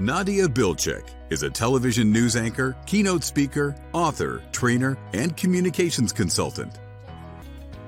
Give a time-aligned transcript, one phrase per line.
[0.00, 6.78] Nadia Bilchik is a television news anchor, keynote speaker, author, trainer, and communications consultant.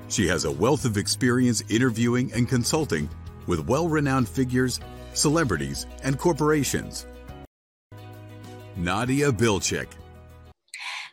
[0.09, 3.09] She has a wealth of experience interviewing and consulting
[3.47, 4.81] with well renowned figures,
[5.13, 7.05] celebrities, and corporations.
[8.75, 9.87] Nadia Bilchik.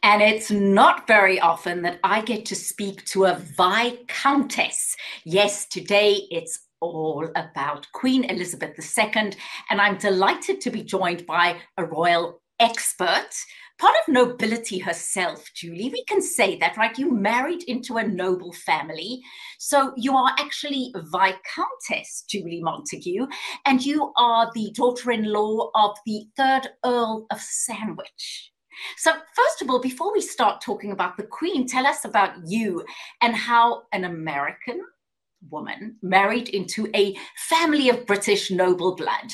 [0.02, 4.96] And it's not very often that I get to speak to a Viscountess.
[5.24, 9.32] Yes, today it's all about Queen Elizabeth II,
[9.70, 13.30] and I'm delighted to be joined by a royal expert,
[13.78, 15.90] part of nobility herself, Julie.
[15.92, 16.98] We can say that, right?
[16.98, 19.20] You married into a noble family.
[19.58, 23.28] So you are actually Viscountess Julie Montagu,
[23.64, 28.52] and you are the daughter in law of the third Earl of Sandwich.
[28.96, 32.84] So, first of all, before we start talking about the Queen, tell us about you
[33.20, 34.80] and how an American
[35.50, 37.16] woman married into a
[37.48, 39.30] family of British noble blood?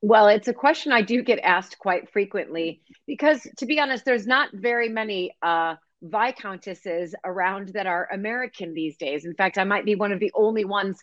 [0.00, 4.26] Well, it's a question I do get asked quite frequently because, to be honest, there's
[4.26, 9.24] not very many uh, viscountesses around that are American these days.
[9.24, 10.98] In fact, I might be one of the only ones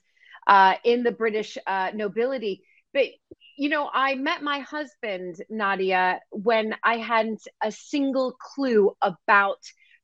[0.46, 2.64] uh, in the British uh, nobility.
[2.94, 3.08] But
[3.58, 9.60] you know, I met my husband, Nadia, when I hadn't a single clue about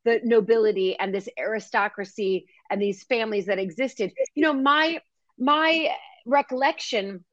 [0.05, 4.99] the nobility and this aristocracy and these families that existed you know my
[5.37, 5.89] my
[6.25, 7.23] recollection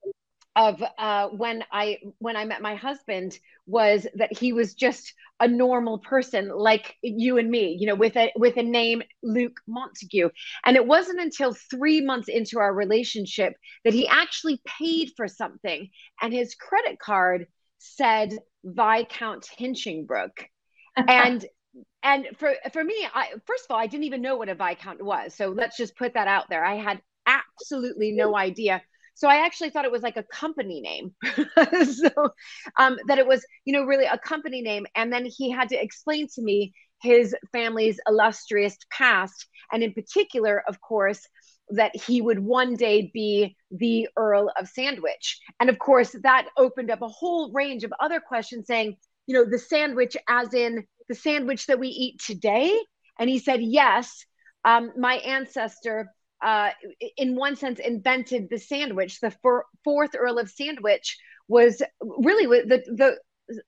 [0.57, 5.49] of uh, when I when I met my husband was that he was just a
[5.49, 10.31] normal person like you and me, you know, with a with a name Luke Montagu.
[10.65, 13.55] And it wasn't until three months into our relationship
[13.85, 15.89] that he actually paid for something,
[16.23, 17.47] and his credit card
[17.79, 18.33] said
[18.65, 20.47] Viscount Hinchingbrooke.
[20.97, 21.45] and
[22.05, 25.03] and for for me i first of all i didn't even know what a viscount
[25.03, 25.35] was.
[25.35, 26.65] So let's just put that out there.
[26.65, 28.83] I had absolutely no idea.
[29.15, 31.15] So i actually thought it was like a company name.
[31.85, 32.11] So
[32.79, 34.87] um, that it was you know really a company name.
[34.95, 39.47] And then he had to explain to me his family's illustrious past.
[39.73, 41.27] And in particular of course
[41.71, 45.41] that he would one day be the earl of sandwich.
[45.59, 49.45] And of course that opened up a whole range of other questions saying you know
[49.49, 52.77] the sandwich as in the sandwich that we eat today?
[53.19, 54.25] And he said, Yes.
[54.65, 56.11] Um, my ancestor,
[56.43, 56.71] uh,
[57.19, 59.21] in one sense, invented the sandwich.
[59.21, 63.19] The for- fourth Earl of Sandwich was really the, the,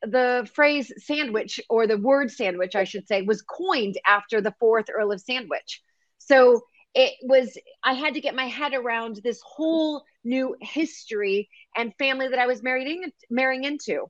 [0.02, 4.86] the phrase sandwich or the word sandwich, I should say, was coined after the fourth
[4.88, 5.82] Earl of Sandwich.
[6.18, 6.62] So
[6.94, 12.28] it was, I had to get my head around this whole new history and family
[12.28, 14.06] that I was marrying, marrying into.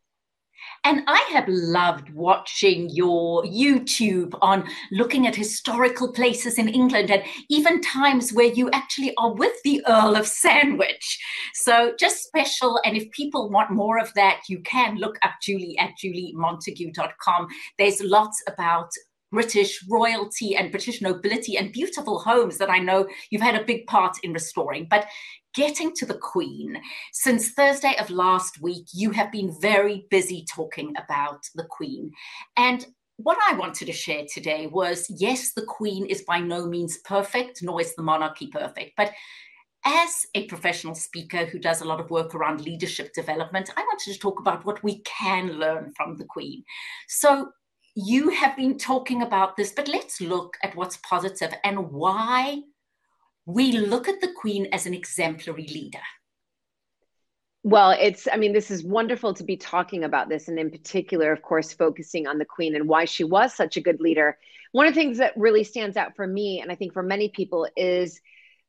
[0.84, 7.22] And I have loved watching your YouTube on looking at historical places in England and
[7.48, 11.18] even times where you actually are with the Earl of Sandwich.
[11.54, 12.80] So just special.
[12.84, 17.48] And if people want more of that, you can look up Julie at juliemontagu.com.
[17.78, 18.90] There's lots about
[19.36, 23.86] British royalty and British nobility and beautiful homes that I know you've had a big
[23.86, 24.86] part in restoring.
[24.88, 25.08] But
[25.54, 26.80] getting to the Queen,
[27.12, 32.12] since Thursday of last week, you have been very busy talking about the Queen.
[32.56, 32.86] And
[33.18, 37.62] what I wanted to share today was yes, the Queen is by no means perfect,
[37.62, 38.92] nor is the monarchy perfect.
[38.96, 39.12] But
[39.84, 44.14] as a professional speaker who does a lot of work around leadership development, I wanted
[44.14, 46.64] to talk about what we can learn from the Queen.
[47.06, 47.50] So,
[47.96, 52.60] you have been talking about this, but let's look at what's positive and why
[53.46, 56.02] we look at the Queen as an exemplary leader.
[57.62, 61.32] Well, it's, I mean, this is wonderful to be talking about this, and in particular,
[61.32, 64.36] of course, focusing on the Queen and why she was such a good leader.
[64.72, 67.30] One of the things that really stands out for me, and I think for many
[67.30, 68.20] people, is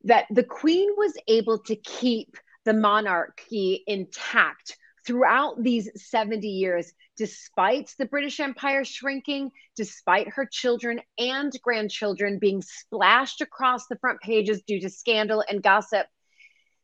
[0.05, 7.93] that the Queen was able to keep the monarchy intact throughout these 70 years, despite
[7.97, 14.61] the British Empire shrinking, despite her children and grandchildren being splashed across the front pages
[14.67, 16.07] due to scandal and gossip.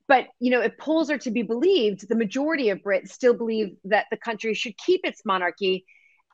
[0.07, 3.77] But, you know, if polls are to be believed, the majority of Brits still believe
[3.85, 5.85] that the country should keep its monarchy.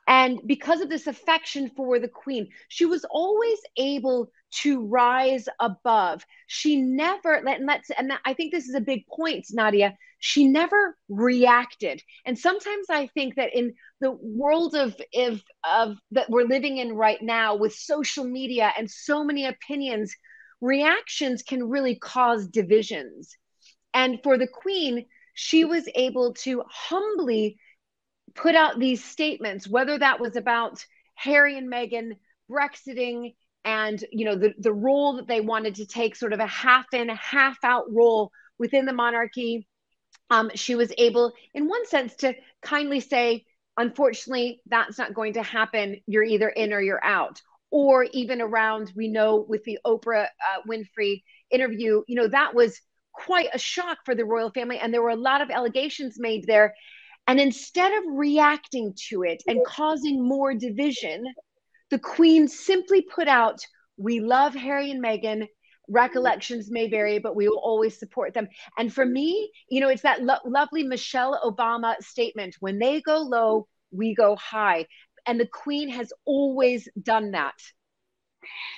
[0.08, 6.24] And because of this affection for the queen, she was always able to rise above.
[6.46, 9.96] She never, and let's, and I think this is a big point, Nadia.
[10.18, 12.02] She never reacted.
[12.26, 16.92] And sometimes i think that in the world of of, of that we're living in
[16.92, 20.14] right now with social media and so many opinions
[20.60, 23.36] reactions can really cause divisions.
[23.94, 27.58] And for the queen she was able to humbly
[28.34, 32.12] put out these statements whether that was about harry and meghan
[32.50, 33.34] brexiting
[33.64, 36.86] and you know the, the role that they wanted to take sort of a half
[36.92, 39.66] in half out role within the monarchy
[40.30, 43.44] um, she was able, in one sense, to kindly say,
[43.76, 46.00] unfortunately, that's not going to happen.
[46.06, 47.42] You're either in or you're out.
[47.72, 52.80] Or even around, we know with the Oprah uh, Winfrey interview, you know, that was
[53.12, 54.78] quite a shock for the royal family.
[54.78, 56.74] And there were a lot of allegations made there.
[57.28, 61.24] And instead of reacting to it and causing more division,
[61.90, 63.60] the Queen simply put out,
[63.96, 65.46] We love Harry and Meghan
[65.88, 68.48] recollections may vary, but we will always support them.
[68.78, 73.18] And for me, you know, it's that lo- lovely Michelle Obama statement when they go
[73.18, 74.86] low, we go high.
[75.26, 77.56] And the Queen has always done that.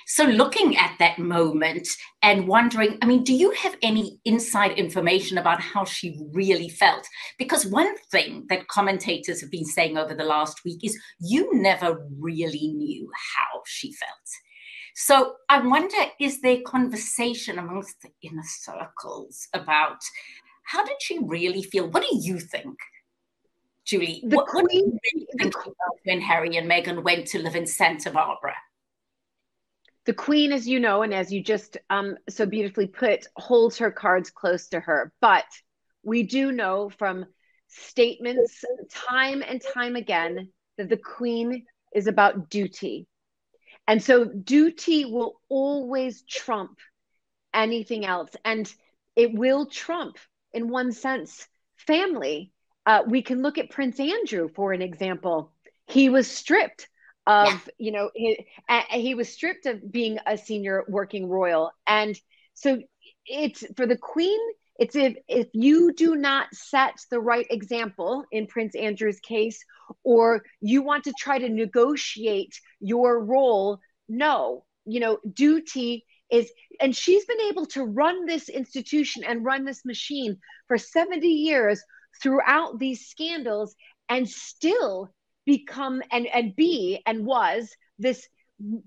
[0.05, 1.87] So, looking at that moment
[2.21, 7.07] and wondering, I mean, do you have any inside information about how she really felt?
[7.37, 12.05] Because one thing that commentators have been saying over the last week is you never
[12.19, 14.11] really knew how she felt.
[14.95, 19.97] So I wonder is there conversation amongst the inner circles about
[20.65, 21.89] how did she really feel?
[21.89, 22.77] What do you think?
[23.85, 27.27] Julie, the what, queen, what do you really think about when Harry and Meghan went
[27.27, 28.55] to live in Santa Barbara?
[30.05, 33.91] The queen, as you know, and as you just um, so beautifully put, holds her
[33.91, 35.13] cards close to her.
[35.21, 35.45] But
[36.03, 37.25] we do know from
[37.69, 41.65] statements time and time again that the queen
[41.95, 43.07] is about duty.
[43.87, 46.79] And so duty will always trump
[47.53, 48.31] anything else.
[48.43, 48.71] And
[49.15, 50.17] it will trump,
[50.53, 52.51] in one sense, family.
[52.85, 55.53] Uh, we can look at Prince Andrew, for an example.
[55.87, 56.87] He was stripped
[57.25, 57.59] of, yeah.
[57.77, 58.45] you know, he,
[58.89, 61.71] he was stripped of being a senior working royal.
[61.87, 62.19] And
[62.53, 62.81] so
[63.25, 64.39] it's for the Queen,
[64.79, 69.63] it's if if you do not set the right example in Prince Andrew's case,
[70.03, 73.79] or you want to try to negotiate your role,
[74.09, 79.65] no, you know, duty is, and she's been able to run this institution and run
[79.65, 80.37] this machine
[80.67, 81.81] for 70 years
[82.21, 83.75] throughout these scandals
[84.09, 85.13] and still
[85.45, 88.27] become and and be and was this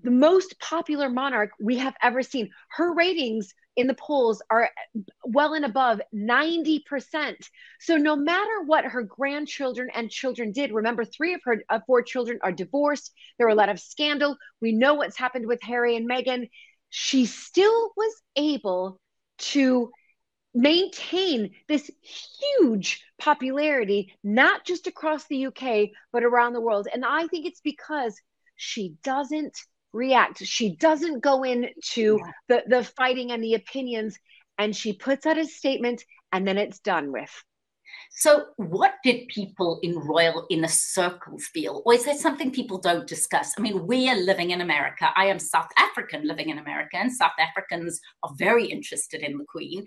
[0.01, 2.49] the most popular monarch we have ever seen.
[2.69, 4.71] Her ratings in the polls are
[5.23, 7.49] well and above 90%.
[7.79, 12.01] So no matter what her grandchildren and children did, remember three of her uh, four
[12.01, 13.11] children are divorced.
[13.37, 14.37] There were a lot of scandal.
[14.61, 16.49] We know what's happened with Harry and Meghan.
[16.89, 18.99] She still was able
[19.39, 19.91] to
[20.57, 26.87] maintain this huge popularity, not just across the UK, but around the world.
[26.91, 28.19] And I think it's because
[28.55, 29.57] she doesn't
[29.93, 30.43] react.
[30.43, 32.31] She doesn't go into yeah.
[32.47, 34.17] the, the fighting and the opinions,
[34.57, 37.31] and she puts out a statement and then it's done with.
[38.11, 41.83] So, what did people in royal inner circles feel?
[41.85, 43.53] Or is there something people don't discuss?
[43.57, 45.09] I mean, we are living in America.
[45.15, 49.45] I am South African living in America, and South Africans are very interested in the
[49.45, 49.85] Queen.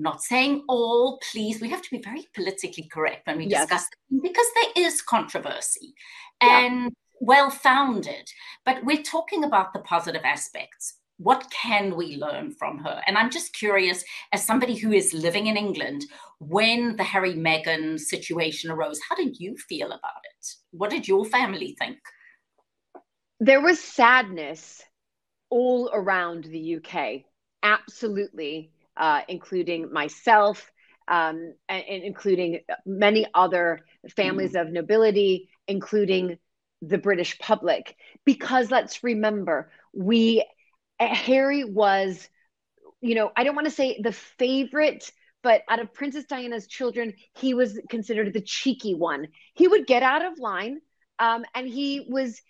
[0.00, 3.68] Not saying all, please, we have to be very politically correct when we yes.
[3.68, 3.86] discuss
[4.22, 5.94] because there is controversy.
[6.42, 6.60] Yeah.
[6.60, 8.26] And well founded,
[8.64, 10.94] but we're talking about the positive aspects.
[11.18, 13.02] What can we learn from her?
[13.06, 14.02] And I'm just curious,
[14.32, 16.06] as somebody who is living in England,
[16.38, 20.46] when the Harry Meghan situation arose, how did you feel about it?
[20.70, 21.98] What did your family think?
[23.38, 24.82] There was sadness
[25.50, 27.24] all around the UK,
[27.62, 28.70] absolutely,
[29.00, 30.70] uh, including myself.
[31.08, 33.80] Um, and, and, including many other
[34.14, 34.60] families mm.
[34.60, 36.38] of nobility, including
[36.82, 40.44] the British public because let's remember we
[40.98, 42.28] Harry was
[43.00, 45.10] you know I don't want to say the favorite
[45.42, 50.02] but out of Princess Diana's children he was considered the cheeky one he would get
[50.02, 50.80] out of line
[51.18, 52.40] um, and he was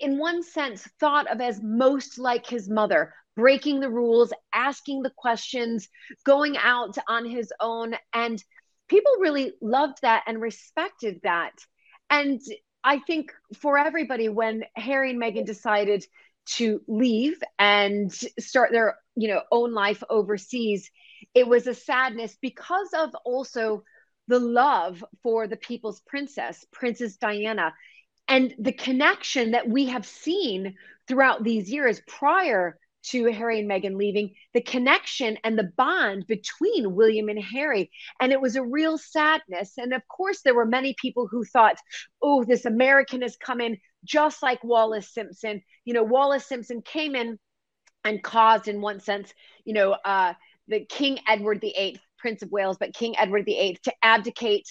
[0.00, 5.12] in one sense thought of as most like his mother breaking the rules asking the
[5.16, 5.88] questions
[6.24, 7.94] going out on his own.
[8.12, 8.42] And
[8.88, 11.52] people really loved that and respected that.
[12.10, 12.40] And
[12.82, 16.04] I think for everybody, when Harry and Meghan decided
[16.46, 20.90] to leave and start their you know own life overseas,
[21.34, 23.82] it was a sadness because of also
[24.28, 27.74] the love for the people's princess, Princess Diana,
[28.28, 30.76] and the connection that we have seen
[31.06, 36.94] throughout these years prior to Harry and Meghan leaving, the connection and the bond between
[36.94, 37.90] William and Harry.
[38.20, 39.72] And it was a real sadness.
[39.76, 41.76] And of course, there were many people who thought,
[42.22, 45.62] oh, this American is coming just like Wallis Simpson.
[45.84, 47.38] You know, Wallis Simpson came in
[48.04, 49.32] and caused, in one sense,
[49.64, 50.34] you know, uh,
[50.68, 54.66] the King Edward VIII, Prince of Wales, but King Edward VIII to abdicate.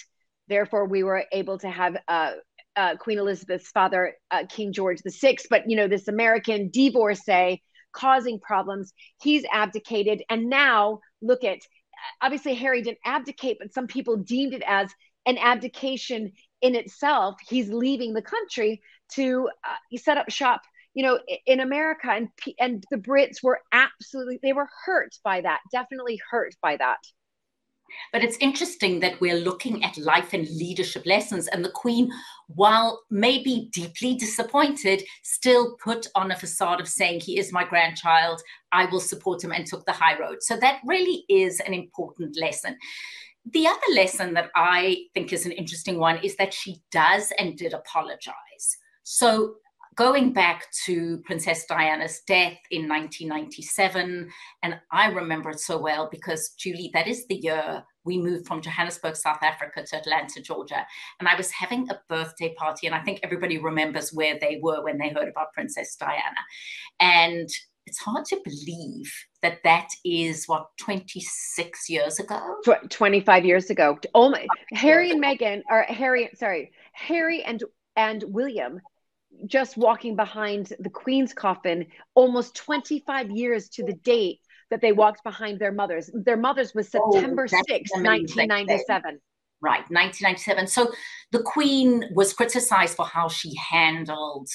[0.48, 2.32] Therefore, we were able to have uh,
[2.76, 5.36] uh, Queen Elizabeth's father, uh, King George VI.
[5.50, 7.62] But you know, this American divorcee
[7.94, 8.92] causing problems.
[9.22, 10.22] He's abdicated.
[10.28, 11.60] And now look at
[12.20, 14.90] obviously Harry didn't abdicate, but some people deemed it as
[15.26, 17.36] an abdication in itself.
[17.48, 18.82] He's leaving the country
[19.12, 20.62] to uh, set up shop,
[20.94, 25.60] you know, in America, and and the Brits were absolutely they were hurt by that,
[25.72, 26.98] definitely hurt by that.
[28.12, 32.10] But it's interesting that we're looking at life and leadership lessons, and the Queen,
[32.48, 38.40] while maybe deeply disappointed, still put on a facade of saying, He is my grandchild,
[38.72, 40.42] I will support him, and took the high road.
[40.42, 42.76] So that really is an important lesson.
[43.52, 47.58] The other lesson that I think is an interesting one is that she does and
[47.58, 48.78] did apologize.
[49.02, 49.56] So
[49.96, 54.28] going back to Princess Diana's death in 1997,
[54.62, 58.60] and I remember it so well because, Julie, that is the year we moved from
[58.60, 60.86] Johannesburg, South Africa to Atlanta, Georgia.
[61.20, 64.82] And I was having a birthday party, and I think everybody remembers where they were
[64.82, 66.44] when they heard about Princess Diana.
[67.00, 67.48] And
[67.86, 72.40] it's hard to believe that that is what 26 years ago
[72.88, 77.62] 25 years ago oh my harry and meghan or harry sorry harry and
[77.96, 78.80] and william
[79.46, 84.00] just walking behind the Queen's coffin almost 25 years to the oh.
[84.02, 86.10] date that they walked behind their mothers.
[86.12, 89.20] Their mothers was oh, September oh, 6, 1997.
[89.60, 90.66] Right, 1997.
[90.66, 90.92] So
[91.32, 94.48] the Queen was criticized for how she handled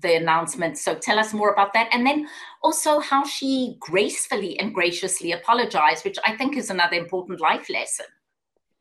[0.00, 0.78] the announcement.
[0.78, 1.88] So tell us more about that.
[1.92, 2.28] And then
[2.62, 8.06] also how she gracefully and graciously apologized, which I think is another important life lesson.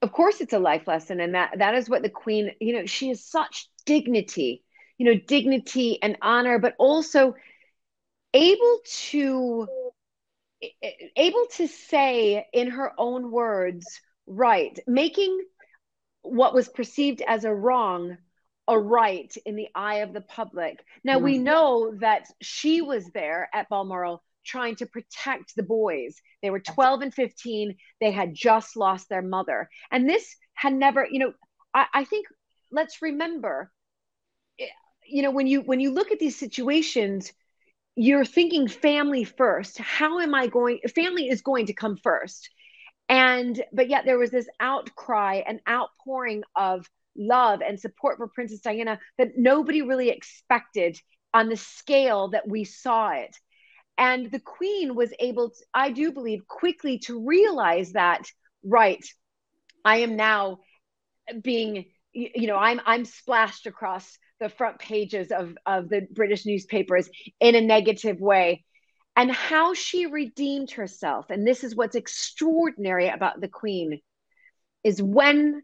[0.02, 1.20] Of course it's a life lesson.
[1.20, 4.64] And that that is what the Queen, you know, she has such dignity
[4.98, 7.36] you know dignity and honor but also
[8.34, 9.68] able to
[11.16, 13.86] able to say in her own words
[14.26, 15.40] right making
[16.24, 18.18] what was perceived as a wrong
[18.68, 20.84] a right in the eye of the public.
[21.04, 21.26] Now mm-hmm.
[21.26, 26.16] we know that she was there at balmoral trying to protect the boys.
[26.42, 29.70] They were 12 and 15 they had just lost their mother.
[29.92, 31.34] And this had never you know
[31.74, 32.28] I, I think
[32.72, 33.72] let's remember
[35.08, 37.32] you know when you when you look at these situations
[38.00, 39.80] you're thinking family first.
[39.80, 42.50] How am i going family is going to come first.
[43.10, 46.88] And but yet there was this outcry and outpouring of
[47.18, 50.96] love and support for princess diana that nobody really expected
[51.34, 53.36] on the scale that we saw it.
[53.98, 58.22] And the queen was able to, i do believe quickly to realize that
[58.64, 59.04] right
[59.84, 60.60] i am now
[61.42, 67.10] being you know i'm i'm splashed across the front pages of, of the British newspapers
[67.40, 68.64] in a negative way.
[69.16, 74.00] And how she redeemed herself, and this is what's extraordinary about the Queen,
[74.84, 75.64] is when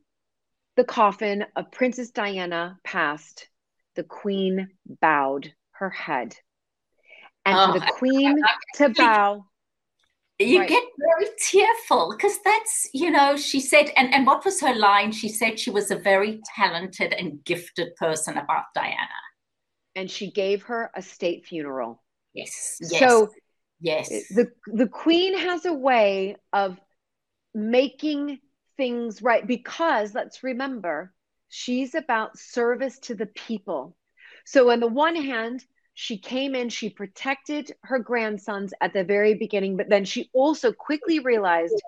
[0.76, 3.48] the coffin of Princess Diana passed,
[3.96, 4.70] the Queen
[5.02, 6.36] bowed her head.
[7.46, 8.42] And oh, for the Queen
[8.76, 9.46] to bow,
[10.44, 10.70] you right.
[10.70, 15.12] get very tearful because that's you know she said and and what was her line?
[15.12, 19.22] She said she was a very talented and gifted person about diana.
[19.96, 22.02] And she gave her a state funeral.
[22.34, 23.00] Yes, yes.
[23.00, 23.30] so
[23.80, 24.12] yes.
[24.12, 26.80] Eh, the the queen has a way of
[27.54, 28.40] making
[28.78, 31.14] things right because let's remember
[31.50, 33.96] she's about service to the people.
[34.46, 39.36] So on the one hand she came in, she protected her grandsons at the very
[39.36, 41.80] beginning, but then she also quickly realized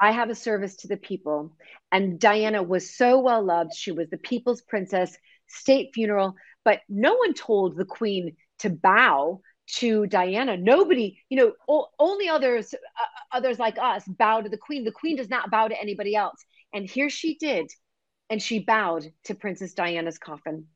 [0.00, 1.56] I have a service to the people.
[1.92, 3.74] And Diana was so well loved.
[3.74, 5.16] She was the people's princess,
[5.46, 9.42] state funeral, but no one told the queen to bow
[9.74, 10.56] to Diana.
[10.56, 14.84] Nobody, you know, o- only others uh, others like us bow to the queen.
[14.84, 16.44] The queen does not bow to anybody else.
[16.72, 17.70] And here she did,
[18.30, 20.66] and she bowed to Princess Diana's coffin.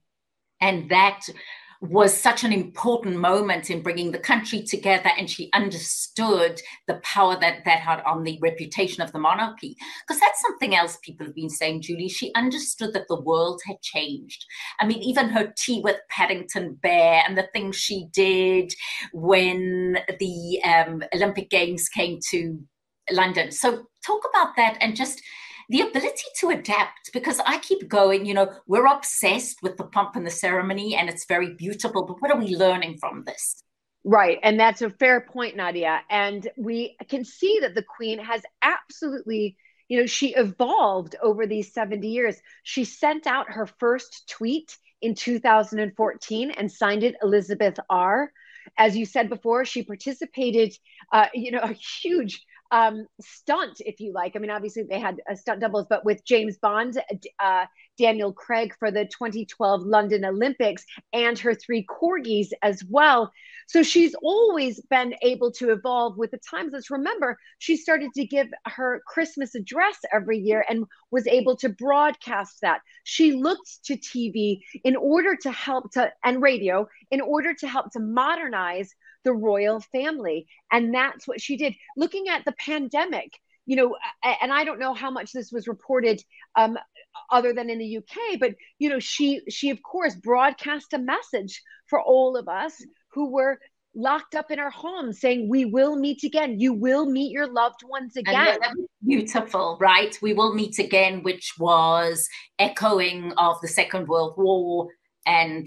[0.61, 1.23] And that
[1.81, 7.37] was such an important moment in bringing the country together and she understood the power
[7.41, 9.77] that that had on the reputation of the monarchy.
[10.07, 12.09] Because that's something else people have been saying julie.
[12.09, 14.45] She understood that the world had changed.
[14.81, 18.73] I mean even her tea with paddington bear and the things she did
[19.13, 22.59] when the um, olympic games came to
[23.11, 23.51] london.
[23.51, 25.23] So talk about that and just
[25.69, 30.17] the ability to adapt because I keep going, you know, we're obsessed with the pomp
[30.17, 33.63] and the ceremony and it's very beautiful, but what are we learning from this?
[34.05, 34.39] Right.
[34.45, 36.01] And that's a fair point, Nadia.
[36.09, 39.57] And we can see that the Queen has absolutely,
[39.89, 42.37] you know, she evolved over these 70 years.
[42.63, 48.31] She sent out her first tweet in 2014 and signed it Elizabeth R.
[48.79, 50.77] As you said before, she participated,
[51.13, 54.37] uh, you know, a huge um, stunt, if you like.
[54.37, 57.01] I mean, obviously they had uh, stunt doubles, but with James Bond,
[57.41, 57.67] uh,
[57.99, 63.33] Daniel Craig for the 2012 London Olympics, and her three corgis as well.
[63.69, 66.73] So she's always been able to evolve with the times.
[66.73, 71.69] Let's remember, she started to give her Christmas address every year and was able to
[71.71, 72.81] broadcast that.
[73.05, 77.91] She looked to TV in order to help to, and radio, in order to help
[77.93, 78.95] to modernize
[79.27, 80.47] the royal family.
[80.73, 81.75] And that's what she did.
[81.97, 83.33] Looking at the pandemic,
[83.67, 83.97] you know,
[84.41, 86.23] and I don't know how much this was reported
[86.55, 86.79] um,
[87.31, 91.61] other than in the UK, but you know, she she of course broadcast a message
[91.89, 92.75] for all of us
[93.13, 93.59] who were
[93.97, 97.81] locked up in our homes saying we will meet again you will meet your loved
[97.83, 98.59] ones again
[99.03, 102.29] beautiful right we will meet again which was
[102.59, 104.87] echoing of the second world war
[105.27, 105.67] and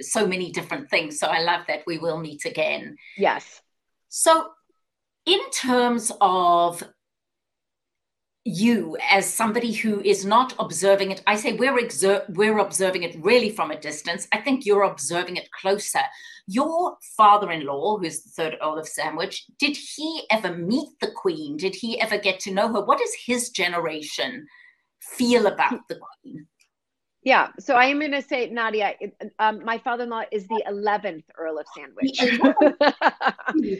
[0.00, 1.18] so many different things.
[1.18, 2.96] So i love that we will meet again.
[3.16, 3.60] Yes.
[4.08, 4.48] So
[5.26, 6.82] in terms of
[8.44, 13.14] you as somebody who is not observing it i say we're exer- we're observing it
[13.20, 14.26] really from a distance.
[14.32, 16.00] I think you're observing it closer.
[16.46, 21.56] Your father-in-law who's the third earl of sandwich did he ever meet the queen?
[21.56, 22.84] Did he ever get to know her?
[22.84, 24.46] What does his generation
[25.00, 26.46] feel about the queen
[27.22, 28.94] yeah, so I am going to say, Nadia,
[29.38, 32.18] um, my father-in-law is the eleventh Earl of Sandwich.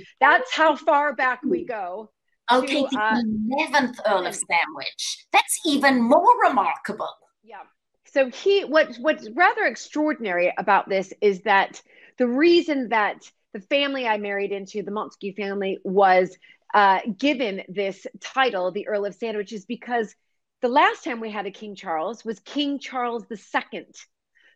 [0.21, 2.11] That's how far back we go.
[2.53, 3.23] Okay, to, the uh,
[3.71, 5.27] 11th Earl of Sandwich.
[5.33, 7.09] That's even more remarkable.
[7.43, 7.63] Yeah.
[8.05, 11.81] So he what what's rather extraordinary about this is that
[12.19, 16.37] the reason that the family I married into, the Montagu family, was
[16.75, 20.15] uh, given this title, the Earl of Sandwich, is because
[20.63, 23.87] the last time we had a King Charles was King Charles II.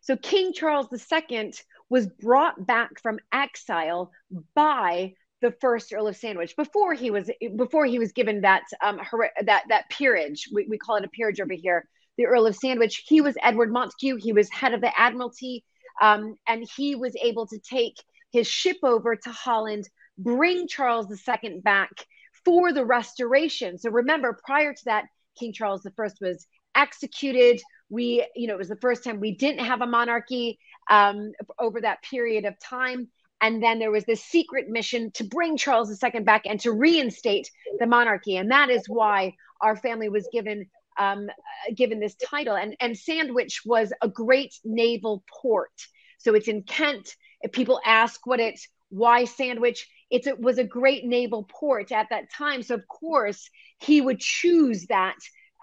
[0.01, 1.53] So King Charles II
[1.89, 4.11] was brought back from exile
[4.53, 8.99] by the first Earl of Sandwich before he was before he was given that um
[9.43, 10.49] that that peerage.
[10.53, 11.87] We, we call it a peerage over here.
[12.17, 13.03] The Earl of Sandwich.
[13.07, 14.19] He was Edward Montagu.
[14.19, 15.63] He was head of the Admiralty,
[16.01, 17.95] um, and he was able to take
[18.31, 22.05] his ship over to Holland, bring Charles II back
[22.45, 23.77] for the restoration.
[23.77, 25.05] So remember, prior to that,
[25.35, 27.61] King Charles I was executed.
[27.89, 31.81] We, you know, it was the first time we didn't have a monarchy um, over
[31.81, 33.07] that period of time.
[33.41, 37.49] And then there was this secret mission to bring Charles II back and to reinstate
[37.79, 38.37] the monarchy.
[38.37, 41.29] And that is why our family was given um,
[41.75, 42.55] given this title.
[42.55, 45.71] And, and Sandwich was a great naval port.
[46.19, 47.15] So it's in Kent.
[47.41, 52.07] If people ask what it's, why Sandwich, it's, it was a great naval port at
[52.09, 52.63] that time.
[52.63, 55.15] So of course he would choose that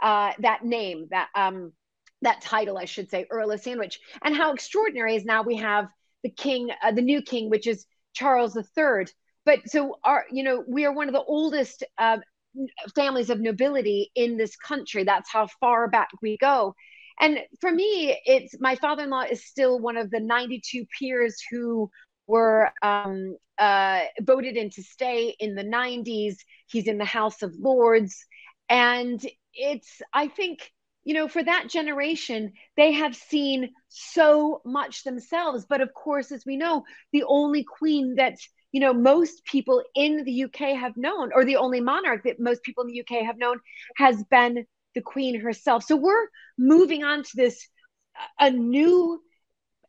[0.03, 1.73] uh, that name, that um,
[2.23, 4.01] that title, I should say, Earl of Sandwich.
[4.23, 5.89] And how extraordinary is now we have
[6.23, 9.07] the king, uh, the new king, which is Charles III.
[9.45, 12.19] But so our, you know, we are one of the oldest uh,
[12.95, 15.05] families of nobility in this country.
[15.05, 16.75] That's how far back we go.
[17.21, 21.91] And for me, it's my father-in-law is still one of the 92 peers who
[22.27, 26.37] were um, uh, voted in to stay in the 90s.
[26.67, 28.27] He's in the House of Lords,
[28.69, 30.73] and it's I think
[31.05, 35.67] you know, for that generation, they have seen so much themselves.
[35.69, 38.37] But of course, as we know, the only queen that,
[38.71, 42.63] you know, most people in the UK have known, or the only monarch that most
[42.63, 43.59] people in the UK have known,
[43.97, 45.85] has been the queen herself.
[45.85, 47.67] So we're moving on to this,
[48.39, 49.21] a new,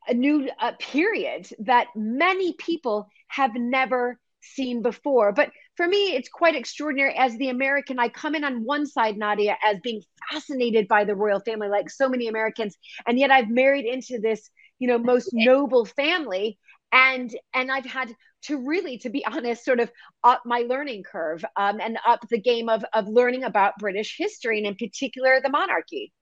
[0.08, 5.32] a new uh, period that many people have never seen before.
[5.32, 7.14] But for me, it's quite extraordinary.
[7.16, 11.14] As the American, I come in on one side, Nadia, as being fascinated by the
[11.14, 15.30] royal family, like so many Americans, and yet I've married into this, you know, most
[15.32, 16.58] noble family,
[16.92, 18.14] and and I've had
[18.44, 19.90] to really, to be honest, sort of
[20.22, 24.58] up my learning curve um, and up the game of of learning about British history,
[24.58, 26.12] and in particular the monarchy.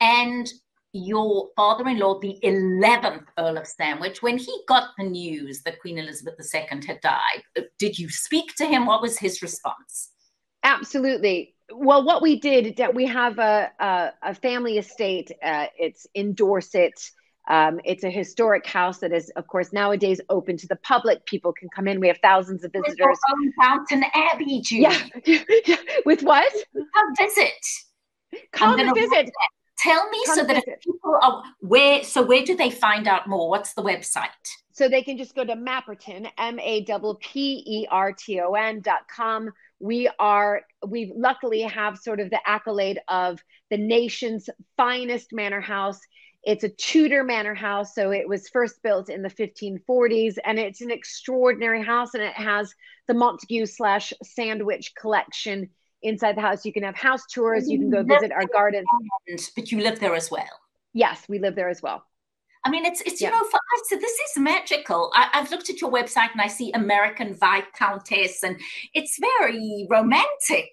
[0.00, 0.48] And
[0.92, 6.34] your father-in-law, the 11th Earl of Sandwich, when he got the news that Queen Elizabeth
[6.54, 7.42] II had died,
[7.78, 8.86] did you speak to him?
[8.86, 10.10] What was his response?
[10.62, 11.54] Absolutely.
[11.74, 15.32] Well, what we did, we have a, a, a family estate.
[15.42, 16.92] Uh, it's in Dorset.
[17.48, 21.24] Um, it's a historic house that is, of course, nowadays open to the public.
[21.26, 21.98] People can come in.
[21.98, 22.98] We have thousands of visitors.
[23.00, 24.82] With Downton Abbey, Julie.
[25.24, 25.76] Yeah.
[26.06, 26.52] With what?
[26.74, 27.50] Come visit.
[28.52, 29.30] Come and visit.
[29.82, 33.26] Tell me Come so that if people are where so where do they find out
[33.26, 33.48] more?
[33.48, 34.28] What's the website?
[34.72, 38.52] So they can just go to Mapperton, M A P P E R T O
[38.52, 39.50] N dot com.
[39.80, 45.98] We are we luckily have sort of the accolade of the nation's finest manor house.
[46.44, 50.80] It's a Tudor manor house, so it was first built in the 1540s, and it's
[50.80, 52.74] an extraordinary house, and it has
[53.06, 55.70] the Montagu slash Sandwich collection
[56.02, 56.64] inside the house.
[56.64, 58.84] You can have house tours, you can go visit our garden.
[59.56, 60.60] But you live there as well.
[60.92, 62.04] Yes, we live there as well.
[62.64, 63.30] I mean, it's it's you yeah.
[63.30, 65.10] know for us, so this is magical.
[65.14, 68.56] I, have looked at your website and I see American Viscountess, and
[68.94, 70.70] it's very romantic.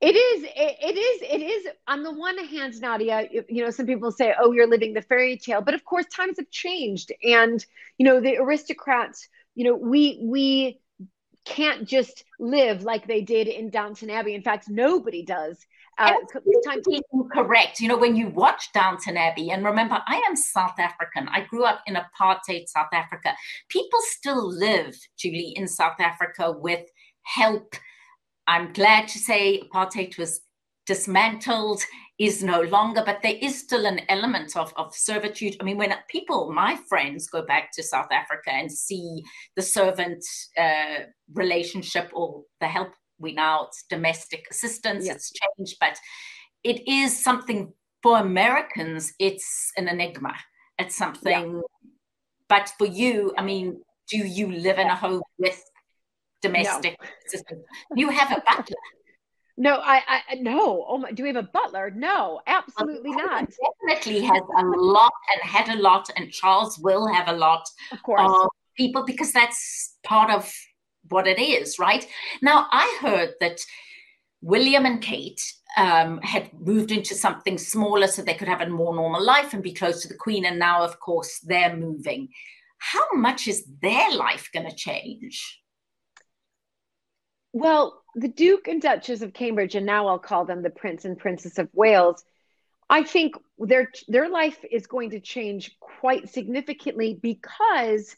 [0.00, 0.44] It is.
[0.44, 1.22] It, it is.
[1.22, 1.66] It is.
[1.86, 5.36] On the one hand, Nadia, you know, some people say, "Oh, you're living the fairy
[5.36, 7.64] tale," but of course, times have changed, and
[7.98, 9.28] you know, the aristocrats.
[9.54, 10.80] You know, we we
[11.46, 14.34] can't just live like they did in Downton Abbey.
[14.34, 15.64] In fact, nobody does.
[15.98, 16.12] Uh,
[16.66, 17.80] time to- correct.
[17.80, 21.28] You know, when you watch Downton Abbey, and remember, I am South African.
[21.28, 23.34] I grew up in apartheid South Africa.
[23.70, 26.86] People still live, Julie, in South Africa with
[27.22, 27.76] help.
[28.46, 30.40] I'm glad to say apartheid was
[30.86, 31.82] dismantled
[32.18, 35.56] is no longer, but there is still an element of, of servitude.
[35.60, 39.22] I mean, when people, my friends, go back to South Africa and see
[39.54, 40.24] the servant
[40.56, 45.98] uh, relationship or the help we now, it's domestic assistance, it's changed, but
[46.62, 47.72] it is something
[48.02, 50.34] for Americans, it's an enigma.
[50.78, 51.88] It's something, yeah.
[52.48, 55.62] but for you, I mean, do you live in a home with
[56.42, 57.08] domestic no.
[57.26, 57.64] assistance?
[57.94, 58.76] You have a butler.
[59.58, 60.84] No, I, I no.
[60.86, 61.90] Oh my, do we have a butler?
[61.90, 63.48] No, absolutely well, not.
[63.88, 68.02] Definitely has a lot and had a lot, and Charles will have a lot of
[68.02, 70.52] course of people because that's part of
[71.08, 72.06] what it is, right?
[72.42, 73.60] Now I heard that
[74.42, 75.40] William and Kate
[75.78, 79.62] um, had moved into something smaller so they could have a more normal life and
[79.62, 82.28] be close to the Queen, and now of course they're moving.
[82.78, 85.62] How much is their life going to change?
[87.58, 91.18] Well, the Duke and Duchess of Cambridge, and now I'll call them the Prince and
[91.18, 92.22] Princess of Wales,
[92.90, 98.14] I think their their life is going to change quite significantly because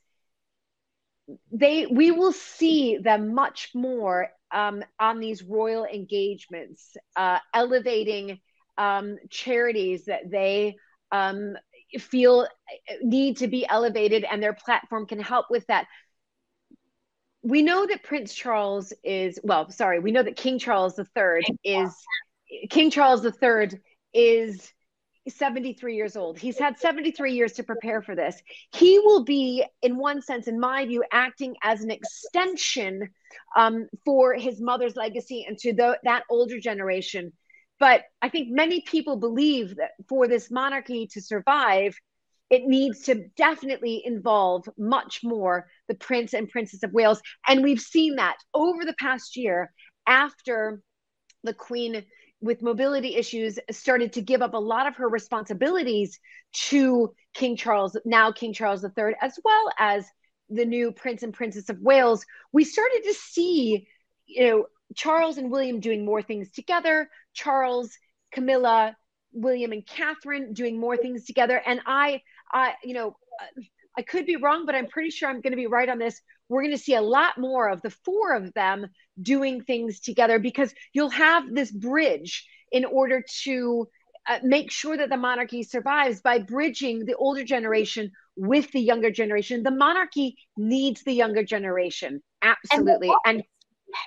[1.53, 8.41] they we will see them much more um, on these royal engagements, uh, elevating
[8.77, 10.79] um, charities that they
[11.13, 11.55] um,
[11.97, 12.49] feel
[13.03, 15.87] need to be elevated, and their platform can help with that
[17.49, 21.95] we know that Prince Charles is well, sorry, we know that King Charles III is
[22.69, 23.71] King Charles III
[24.13, 24.73] is
[25.27, 26.39] 73 years old.
[26.39, 28.41] He's had 73 years to prepare for this.
[28.73, 33.09] He will be, in one sense, in my view, acting as an extension
[33.57, 37.33] um, for his mother's legacy and to the, that older generation.
[37.81, 41.95] But I think many people believe that for this monarchy to survive,
[42.51, 47.21] it needs to definitely involve much more the Prince and Princess of Wales.
[47.47, 49.73] And we've seen that over the past year
[50.07, 50.81] after
[51.45, 52.05] the Queen,
[52.41, 56.19] with mobility issues, started to give up a lot of her responsibilities
[56.53, 60.07] to King Charles, now King Charles III, as well as
[60.49, 62.25] the new Prince and Princess of Wales.
[62.53, 63.87] We started to see,
[64.27, 67.99] you know, Charles and William doing more things together, Charles,
[68.33, 68.97] Camilla,
[69.33, 71.61] William and Catherine doing more things together.
[71.65, 73.17] And I I, you know,
[73.97, 76.21] I could be wrong, but I'm pretty sure I'm going to be right on this.
[76.49, 78.87] We're going to see a lot more of the four of them
[79.21, 83.89] doing things together because you'll have this bridge in order to
[84.29, 89.11] uh, make sure that the monarchy survives by bridging the older generation with the younger
[89.11, 89.63] generation.
[89.63, 93.45] The monarchy needs the younger generation, absolutely, and, and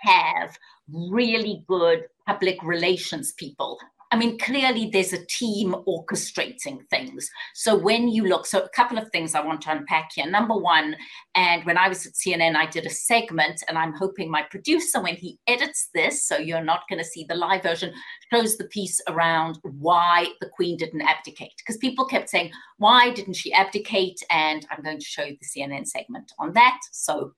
[0.04, 3.80] have really good public relations people
[4.14, 7.30] I mean, clearly there's a team orchestrating things.
[7.54, 10.30] So when you look, so a couple of things I want to unpack here.
[10.30, 10.98] Number one,
[11.34, 15.02] and when I was at CNN, I did a segment, and I'm hoping my producer,
[15.02, 17.94] when he edits this, so you're not going to see the live version,
[18.34, 21.54] shows the piece around why the Queen didn't abdicate.
[21.58, 24.22] Because people kept saying, why didn't she abdicate?
[24.30, 26.80] And I'm going to show you the CNN segment on that.
[26.92, 27.34] So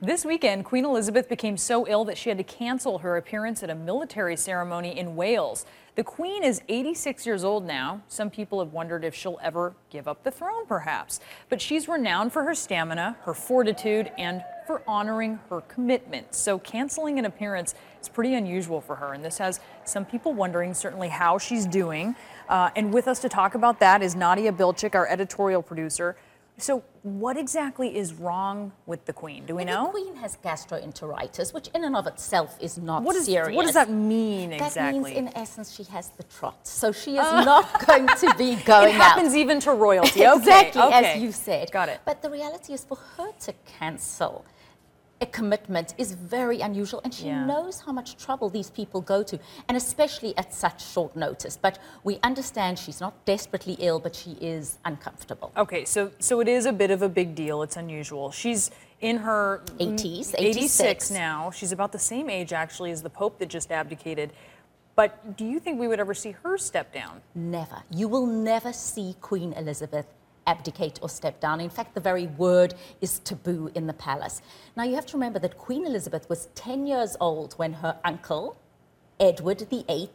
[0.00, 3.70] this weekend, Queen Elizabeth became so ill that she had to cancel her appearance at
[3.70, 5.66] a military ceremony in Wales.
[5.96, 8.02] The Queen is 86 years old now.
[8.06, 11.18] Some people have wondered if she'll ever give up the throne, perhaps.
[11.48, 16.32] But she's renowned for her stamina, her fortitude, and for honoring her commitment.
[16.32, 19.14] So canceling an appearance is pretty unusual for her.
[19.14, 22.14] And this has some people wondering certainly how she's doing.
[22.48, 26.16] Uh, and with us to talk about that is Nadia Bilchik, our editorial producer.
[26.60, 29.46] So, what exactly is wrong with the queen?
[29.46, 29.92] Do we well, know?
[29.92, 33.54] The queen has gastroenteritis, which in and of itself is not what is, serious.
[33.54, 35.14] What does that mean that exactly?
[35.14, 36.66] That means, in essence, she has the trot.
[36.66, 39.38] So she is uh, not going to be going It happens out.
[39.38, 40.22] even to royalty.
[40.24, 41.70] exactly, okay, as you said.
[41.70, 42.00] Got it.
[42.04, 44.44] But the reality is, for her to cancel
[45.20, 47.44] a commitment is very unusual, and she yeah.
[47.44, 51.56] knows how much trouble these people go to, and especially at such short notice.
[51.56, 55.52] But we understand she's not desperately ill, but she is uncomfortable.
[55.56, 57.62] Okay, so so it is a bit of a big deal.
[57.62, 58.30] It's unusual.
[58.30, 61.50] She's in her 80s, 86 now.
[61.50, 64.32] She's about the same age actually as the Pope that just abdicated.
[64.96, 67.20] But do you think we would ever see her step down?
[67.32, 67.84] Never.
[67.88, 70.06] You will never see Queen Elizabeth
[70.48, 71.60] abdicate or step down.
[71.60, 74.42] In fact, the very word is taboo in the palace.
[74.76, 78.56] Now, you have to remember that Queen Elizabeth was 10 years old when her uncle,
[79.20, 80.10] Edward VIII,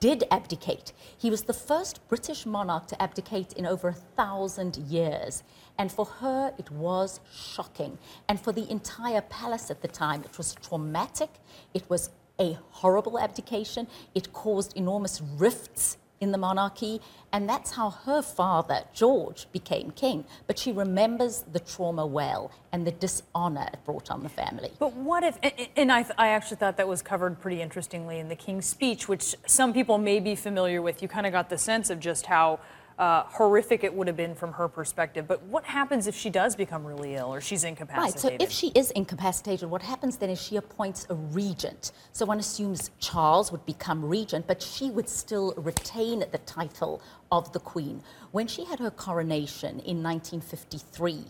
[0.00, 0.92] did abdicate.
[1.16, 5.42] He was the first British monarch to abdicate in over a thousand years.
[5.78, 7.96] And for her, it was shocking.
[8.28, 11.30] And for the entire palace at the time, it was traumatic.
[11.72, 13.86] It was a horrible abdication.
[14.14, 17.00] It caused enormous rifts in the monarchy.
[17.32, 20.24] And that's how her father, George, became king.
[20.46, 24.72] But she remembers the trauma well and the dishonor it brought on the family.
[24.78, 25.38] But what if,
[25.76, 29.36] and I, I actually thought that was covered pretty interestingly in the king's speech, which
[29.46, 31.02] some people may be familiar with.
[31.02, 32.60] You kind of got the sense of just how
[32.98, 35.28] uh, horrific it would have been from her perspective.
[35.28, 38.24] But what happens if she does become really ill or she's incapacitated?
[38.24, 38.40] Right.
[38.40, 41.92] So if she is incapacitated, what happens then is she appoints a regent.
[42.12, 47.52] So one assumes Charles would become regent, but she would still retain the title of
[47.52, 48.02] the queen.
[48.32, 51.24] When she had her coronation in 1953,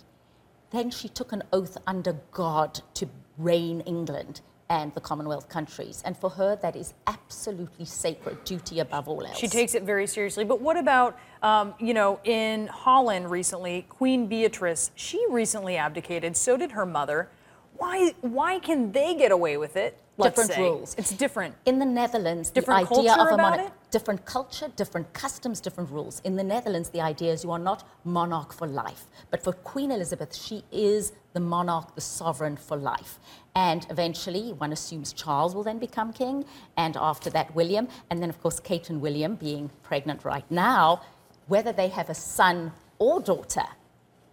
[0.70, 6.02] then she took an oath under God to reign England and the Commonwealth countries.
[6.04, 9.38] And for her, that is absolutely sacred duty above all else.
[9.38, 10.44] She takes it very seriously.
[10.44, 16.36] But what about, um, you know, in Holland recently, Queen Beatrice, she recently abdicated.
[16.36, 17.30] So did her mother.
[17.76, 19.98] Why, why can they get away with it?
[20.22, 20.62] different say.
[20.62, 20.94] rules.
[20.98, 21.54] It's different.
[21.64, 26.20] In the Netherlands, different the idea of a monarch, different culture, different customs, different rules.
[26.24, 29.06] In the Netherlands, the idea is you are not monarch for life.
[29.30, 33.18] But for Queen Elizabeth, she is the monarch, the sovereign for life.
[33.54, 36.44] And eventually, one assumes Charles will then become king,
[36.76, 37.88] and after that, William.
[38.10, 41.00] And then, of course, Kate and William, being pregnant right now,
[41.48, 43.64] whether they have a son or daughter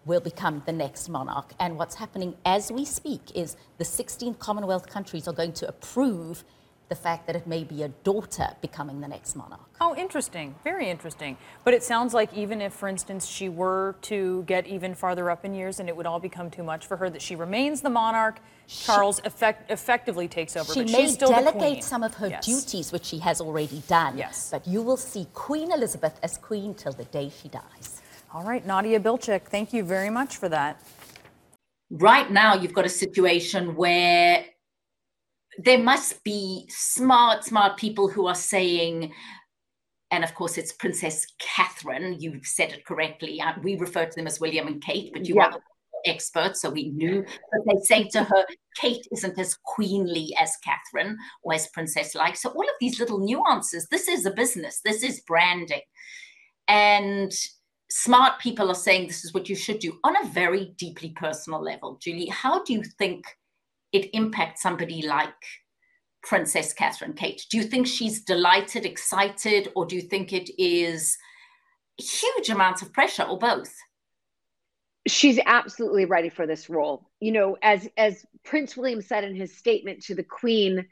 [0.06, 1.54] will become the next monarch.
[1.60, 6.44] And what's happening as we speak is the 16 Commonwealth countries are going to approve
[6.88, 9.70] the fact that it may be a daughter becoming the next monarch.
[9.82, 10.56] Oh, interesting.
[10.64, 11.38] Very interesting.
[11.64, 15.46] But it sounds like even if, for instance, she were to get even farther up
[15.46, 17.90] in years and it would all become too much for her, that she remains the
[17.90, 20.74] monarch, Charles effect, effectively takes over.
[20.74, 22.46] She but may she's still delegate some of her yes.
[22.46, 24.18] duties, which she has already done.
[24.18, 24.50] Yes.
[24.52, 28.02] But you will see Queen Elizabeth as queen till the day she dies.
[28.34, 30.82] All right, Nadia Bilchik, thank you very much for that.
[31.90, 34.46] Right now, you've got a situation where
[35.58, 39.14] there must be smart, smart people who are saying,
[40.12, 42.18] and of course, it's Princess Catherine.
[42.20, 43.42] You've said it correctly.
[43.42, 45.48] Uh, we refer to them as William and Kate, but you yeah.
[45.48, 45.60] are
[46.06, 47.24] experts, so we knew.
[47.52, 52.36] But they say to her, Kate isn't as queenly as Catherine or as princess like.
[52.36, 53.88] So all of these little nuances.
[53.88, 54.82] This is a business.
[54.84, 55.82] This is branding,
[56.68, 57.32] and
[57.90, 61.62] smart people are saying this is what you should do on a very deeply personal
[61.62, 61.98] level.
[62.02, 63.26] Julie, how do you think
[63.96, 65.34] it impacts somebody like
[66.24, 67.46] Princess Catherine Kate?
[67.50, 71.18] Do you think she's delighted, excited, or do you think it is
[71.98, 73.74] huge amounts of pressure, or both?
[75.08, 77.10] She's absolutely ready for this role.
[77.20, 80.86] You know, as as Prince William said in his statement to the Queen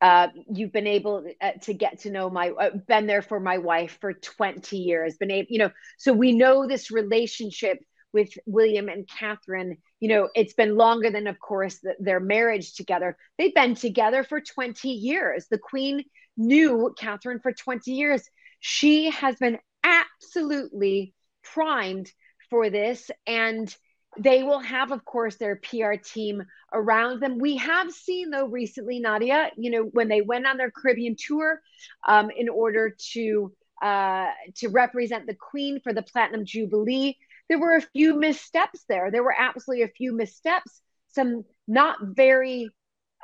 [0.00, 3.56] uh, you've been able uh, to get to know my uh, been there for my
[3.56, 7.78] wife for 20 years been able you know so we know this relationship
[8.14, 12.74] with william and catherine you know it's been longer than of course the, their marriage
[12.74, 13.16] together.
[13.38, 15.46] They've been together for 20 years.
[15.50, 16.04] The queen
[16.36, 18.22] knew catherine for 20 years.
[18.60, 22.10] She has been absolutely primed
[22.50, 23.74] for this and
[24.16, 27.38] they will have, of course, their PR team around them.
[27.38, 31.60] We have seen, though, recently, Nadia, you know, when they went on their Caribbean tour
[32.06, 37.76] um, in order to uh, to represent the Queen for the Platinum Jubilee, there were
[37.76, 39.10] a few missteps there.
[39.10, 42.70] There were absolutely a few missteps, some not very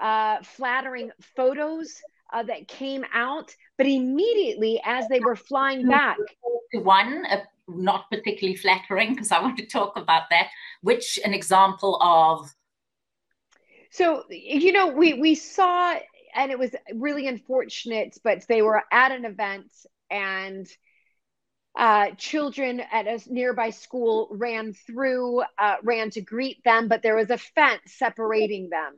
[0.00, 1.92] uh, flattering photos
[2.32, 3.54] uh, that came out.
[3.78, 6.18] But immediately, as they were flying back,
[6.72, 7.24] one
[7.68, 10.48] not particularly flattering because I want to talk about that.
[10.82, 12.52] Which an example of?
[13.90, 15.96] So you know, we we saw,
[16.34, 19.72] and it was really unfortunate, but they were at an event
[20.10, 20.66] and
[21.80, 27.16] uh, children at a nearby school ran through, uh, ran to greet them, but there
[27.16, 28.96] was a fence separating them,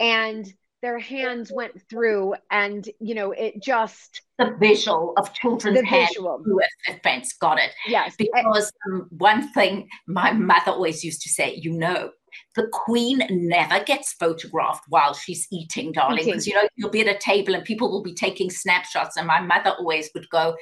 [0.00, 6.10] and their hands went through and you know it just the visual of children's hands
[6.14, 7.32] through a fence.
[7.40, 7.70] Got it.
[7.86, 8.14] Yes.
[8.18, 12.10] Because um, one thing my mother always used to say you know
[12.56, 17.14] the Queen never gets photographed while she's eating, darling, because you know you'll be at
[17.14, 19.16] a table and people will be taking snapshots.
[19.16, 20.56] And my mother always would go,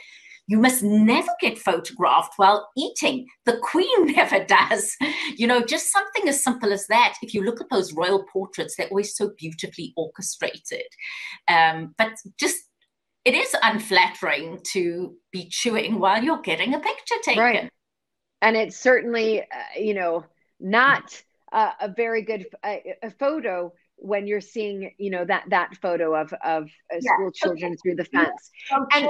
[0.47, 3.27] you must never get photographed while eating.
[3.47, 4.97] The Queen never does.
[5.37, 7.15] You know, just something as simple as that.
[7.23, 10.87] If you look at those royal portraits, they're always so beautifully orchestrated.
[11.49, 12.59] Um, but just
[13.25, 17.43] it is unflattering to be chewing while you're getting a picture taken.
[17.43, 17.71] Right.
[18.43, 19.45] And it's certainly, uh,
[19.79, 20.25] you know,
[20.61, 25.75] not uh, a very good uh, a photo when you're seeing, you know, that that
[25.81, 27.47] photo of of uh, school yeah.
[27.47, 28.51] children through the fence.
[28.93, 29.09] and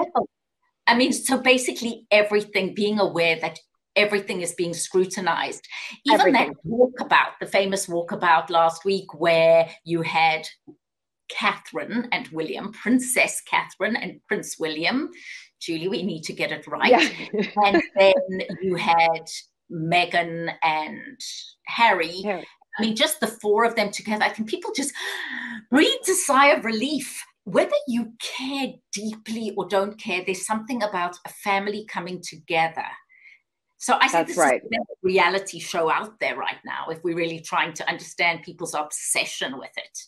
[0.87, 3.59] I mean, so basically everything, being aware that
[3.97, 5.66] everything is being scrutinized.
[6.05, 6.49] Even everything.
[6.49, 10.47] that walkabout, the famous walkabout last week, where you had
[11.29, 15.11] Catherine and William, Princess Catherine and Prince William.
[15.61, 16.90] Julie, we need to get it right.
[16.90, 17.09] Yeah.
[17.64, 19.27] and then you had
[19.73, 21.20] Meghan and
[21.66, 22.23] Harry.
[22.23, 22.47] Harry.
[22.79, 24.25] I mean, just the four of them together.
[24.25, 24.92] I think people just
[25.70, 31.16] breathe a sigh of relief whether you care deeply or don't care, there's something about
[31.26, 32.87] a family coming together.
[33.78, 34.62] So I think this right.
[34.64, 38.74] is a reality show out there right now if we're really trying to understand people's
[38.74, 39.98] obsession with it.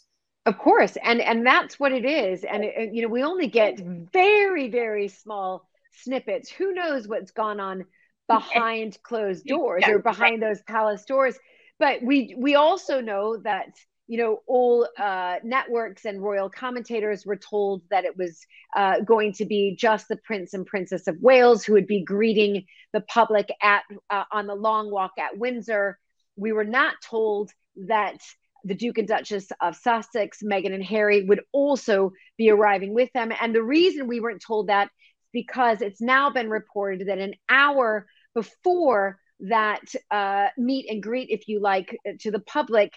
[0.47, 2.45] Of course, and and that's what it is.
[2.45, 3.81] And it, you know, we only get
[4.13, 6.49] very very small snippets.
[6.51, 7.85] Who knows what's gone on
[8.29, 11.37] behind closed doors or behind those palace doors?
[11.79, 13.69] But we we also know that
[14.09, 19.33] you know, all uh, networks and royal commentators were told that it was uh, going
[19.33, 23.49] to be just the Prince and Princess of Wales who would be greeting the public
[23.61, 25.99] at uh, on the long walk at Windsor.
[26.37, 27.51] We were not told
[27.89, 28.19] that
[28.65, 33.33] the Duke and Duchess of Sussex, Meghan and Harry, would also be arriving with them.
[33.41, 34.91] And the reason we weren't told that is
[35.33, 41.49] because it's now been reported that an hour before that uh, meet and greet, if
[41.49, 42.93] you like, to the public,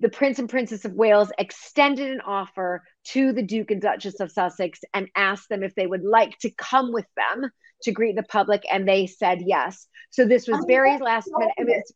[0.00, 4.32] the Prince and Princess of Wales extended an offer to the Duke and Duchess of
[4.32, 7.50] Sussex and asked them if they would like to come with them
[7.82, 9.86] to greet the public, and they said yes.
[10.10, 11.54] So this was oh, very last minute.
[11.58, 11.92] It's,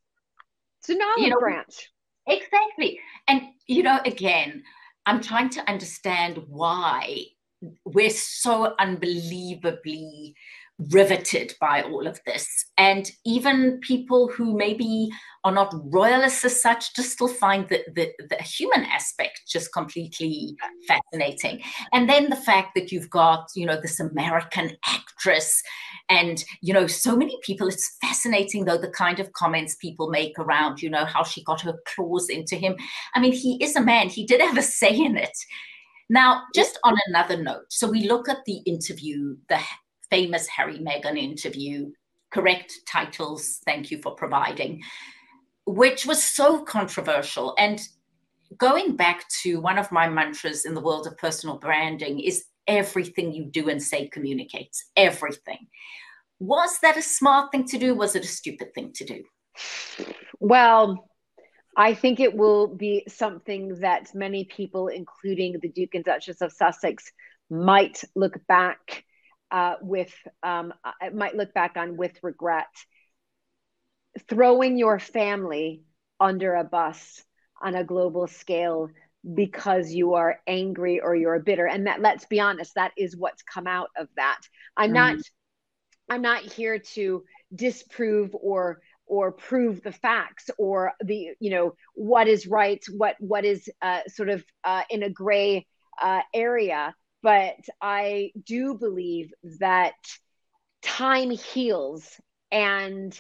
[0.81, 1.91] it's an olive you know, branch.
[2.27, 3.01] Exactly.
[3.27, 4.63] And, you know, again,
[5.07, 7.25] I'm trying to understand why
[7.85, 10.35] we're so unbelievably
[10.79, 12.67] riveted by all of this.
[12.77, 15.09] And even people who maybe
[15.45, 20.57] are not royalists as such just still find the, the, the, human aspect just completely
[20.87, 21.63] fascinating.
[21.93, 25.63] And then the fact that you've got, you know, this American actress
[26.09, 30.39] and, you know, so many people, it's fascinating though, the kind of comments people make
[30.39, 32.77] around, you know, how she got her claws into him.
[33.15, 35.37] I mean, he is a man, he did have a say in it.
[36.09, 39.61] Now, just on another note, so we look at the interview, the
[40.11, 41.91] famous Harry Meghan interview,
[42.31, 44.83] correct titles, thank you for providing,
[45.67, 47.55] which was so controversial.
[47.59, 47.81] And
[48.57, 53.33] going back to one of my mantras in the world of personal branding is everything
[53.33, 55.67] you do and say communicates, everything.
[56.39, 57.95] Was that a smart thing to do?
[57.95, 59.25] Was it a stupid thing to do?
[60.39, 61.09] Well,
[61.77, 66.53] I think it will be something that many people, including the Duke and Duchess of
[66.53, 67.11] Sussex,
[67.51, 69.05] might look back
[69.51, 72.67] uh, with um, I might look back on with regret.
[74.29, 75.83] Throwing your family
[76.21, 77.23] under a bus
[77.63, 78.89] on a global scale
[79.35, 81.67] because you are angry or you're bitter.
[81.67, 84.41] And that let's be honest that is what's come out of that.
[84.77, 85.17] I'm mm not
[86.09, 92.29] i'm not here to disprove or or prove the facts or the you know what
[92.29, 95.67] is right what what is uh, sort of uh, in a gray
[96.01, 99.95] uh, area but I do believe that
[100.83, 102.09] time heals.
[102.51, 103.19] And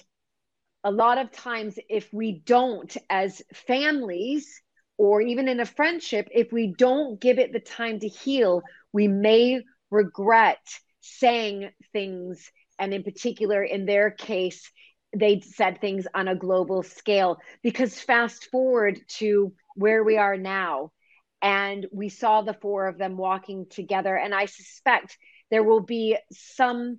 [0.85, 4.63] a lot of times, if we don't, as families,
[4.97, 9.09] or even in a friendship, if we don't give it the time to heal, we
[9.09, 10.59] may regret
[11.01, 12.51] saying things.
[12.79, 14.71] And in particular, in their case,
[15.17, 17.39] they said things on a global scale.
[17.63, 20.93] Because fast forward to where we are now,
[21.43, 25.17] and we saw the four of them walking together and i suspect
[25.51, 26.99] there will be some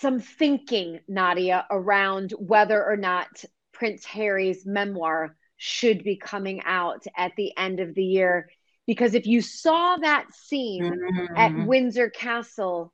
[0.00, 3.28] some thinking nadia around whether or not
[3.72, 8.48] prince harry's memoir should be coming out at the end of the year
[8.86, 11.36] because if you saw that scene mm-hmm.
[11.36, 12.92] at windsor castle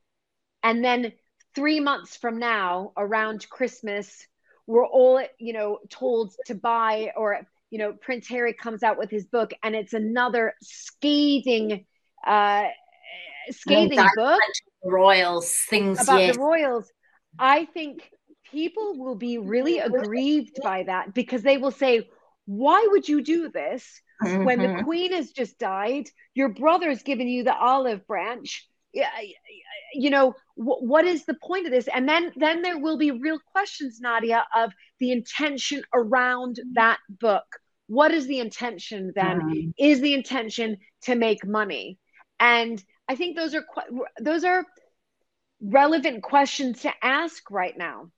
[0.62, 1.12] and then
[1.54, 4.26] 3 months from now around christmas
[4.66, 9.10] we're all you know told to buy or you know, Prince Harry comes out with
[9.10, 11.86] his book and it's another scathing,
[12.26, 12.64] uh,
[13.50, 14.40] scathing book.
[14.84, 16.36] Royals, things about yes.
[16.36, 16.90] the royals.
[17.38, 18.10] I think
[18.50, 22.08] people will be really aggrieved by that because they will say,
[22.46, 24.44] why would you do this mm-hmm.
[24.44, 24.84] when the mm-hmm.
[24.84, 26.08] queen has just died?
[26.34, 28.66] Your brother's given you the olive branch.
[28.92, 29.10] Yeah,
[29.94, 31.88] you know wh- what is the point of this?
[31.88, 37.44] And then then there will be real questions, Nadia, of the intention around that book.
[37.86, 39.40] What is the intention then?
[39.40, 39.70] Mm-hmm.
[39.78, 41.98] Is the intention to make money?
[42.40, 43.64] And I think those are
[44.20, 44.64] those are
[45.60, 48.10] relevant questions to ask right now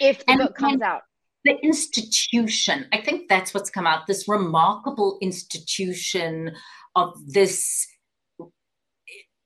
[0.00, 1.02] if the and, book comes out
[1.44, 6.52] the institution i think that's what's come out this remarkable institution
[6.96, 7.86] of this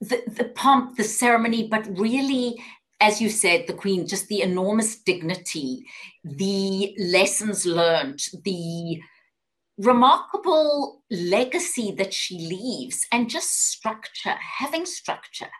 [0.03, 2.61] the, the pomp the ceremony but really
[3.01, 5.85] as you said the queen just the enormous dignity
[6.25, 9.01] the lessons learned the
[9.79, 15.51] remarkable legacy that she leaves and just structure having structure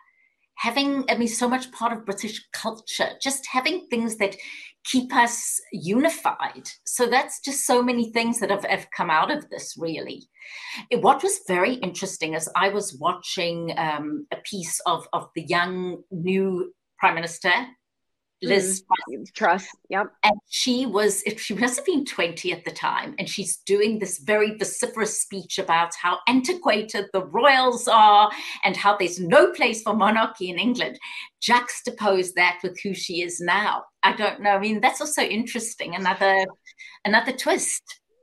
[0.55, 4.35] having i mean so much part of british culture just having things that
[4.85, 6.69] keep us unified.
[6.85, 10.23] So that's just so many things that have, have come out of this, really.
[10.91, 16.03] What was very interesting is I was watching um, a piece of, of the young
[16.11, 17.53] new prime minister,
[18.43, 19.67] Liz mm, Truss.
[19.89, 20.11] Yep.
[20.23, 23.99] And she was, if she must have been 20 at the time, and she's doing
[23.99, 28.29] this very vociferous speech about how antiquated the royals are
[28.63, 30.99] and how there's no place for monarchy in England.
[31.41, 33.83] Juxtapose that with who she is now.
[34.03, 34.51] I don't know.
[34.51, 35.95] I mean, that's also interesting.
[35.95, 36.45] Another
[37.05, 37.81] another twist.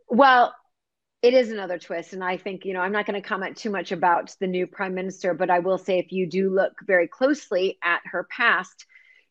[0.09, 0.55] Well,
[1.23, 2.12] it is another twist.
[2.12, 4.66] And I think, you know, I'm not going to comment too much about the new
[4.66, 8.87] prime minister, but I will say if you do look very closely at her past,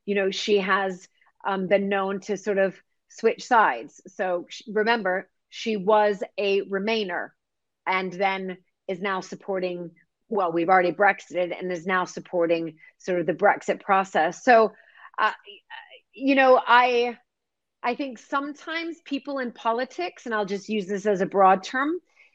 [0.10, 1.08] you know, she has
[1.50, 2.76] um, been known to sort of
[3.10, 4.02] switch sides.
[4.08, 4.48] So
[4.80, 7.30] remember, she was a Remainer
[7.86, 8.58] and then
[8.88, 9.92] is now supporting,
[10.28, 12.64] well, we've already Brexited and is now supporting
[12.98, 14.44] sort of the Brexit process.
[14.44, 14.74] So,
[15.18, 15.36] uh,
[16.14, 17.18] you know, I.
[17.82, 21.92] I think sometimes people in politics, and I'll just use this as a broad term,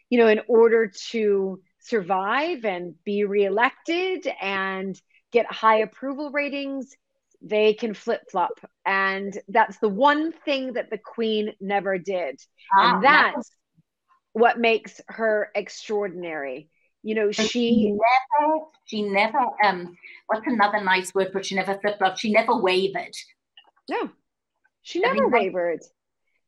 [0.08, 4.98] you know, in order to survive and be reelected and
[5.32, 6.96] get high approval ratings,
[7.44, 8.58] they can flip flop.
[8.86, 12.40] And that's the one thing that the queen never did.
[12.76, 13.50] Ah, and that's
[14.32, 16.70] what makes her extraordinary.
[17.02, 19.94] You know, she, she never, she never, um,
[20.26, 22.16] what's another nice word for she never flip flop?
[22.16, 23.12] She never wavered.
[23.90, 24.10] No,
[24.80, 25.80] she never I mean, wavered.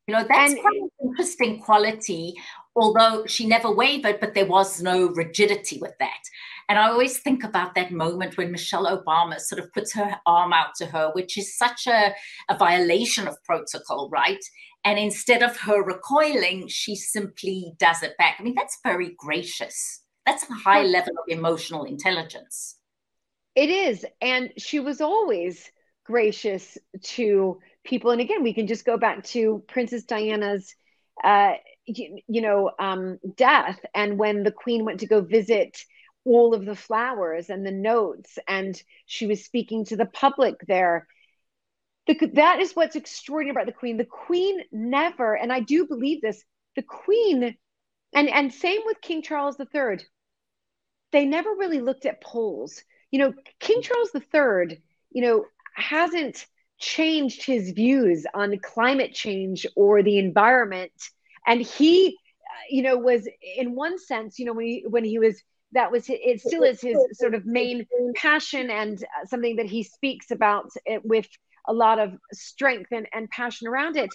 [0.06, 2.34] You know, that's and, quite an interesting quality,
[2.74, 6.20] although she never wavered, but there was no rigidity with that.
[6.68, 10.52] And I always think about that moment when Michelle Obama sort of puts her arm
[10.52, 12.12] out to her, which is such a,
[12.48, 14.42] a violation of protocol, right?
[14.84, 18.36] And instead of her recoiling, she simply does it back.
[18.38, 20.02] I mean, that's very gracious.
[20.24, 22.76] That's a high level of emotional intelligence.
[23.54, 24.04] It is.
[24.20, 25.70] And she was always
[26.04, 28.10] gracious to people.
[28.10, 30.74] And again, we can just go back to Princess Diana's.
[31.22, 31.54] Uh,
[31.86, 35.78] you, you know, um, death, and when the Queen went to go visit
[36.26, 41.06] all of the flowers and the notes and she was speaking to the public there.
[42.06, 43.96] The, that is what's extraordinary about the queen.
[43.96, 46.42] The queen never and i do believe this
[46.74, 47.56] the queen
[48.14, 49.98] and and same with king charles iii
[51.12, 56.46] they never really looked at polls you know king charles iii you know hasn't
[56.78, 60.92] changed his views on climate change or the environment.
[61.46, 62.16] And he
[62.68, 65.40] you know was in one sense you know when he when he was
[65.72, 69.82] that was it still is his sort of main passion and uh, something that he
[69.82, 71.28] speaks about it with
[71.68, 74.10] a lot of strength and, and passion around it.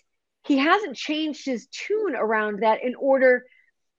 [0.48, 3.46] He hasn't changed his tune around that in order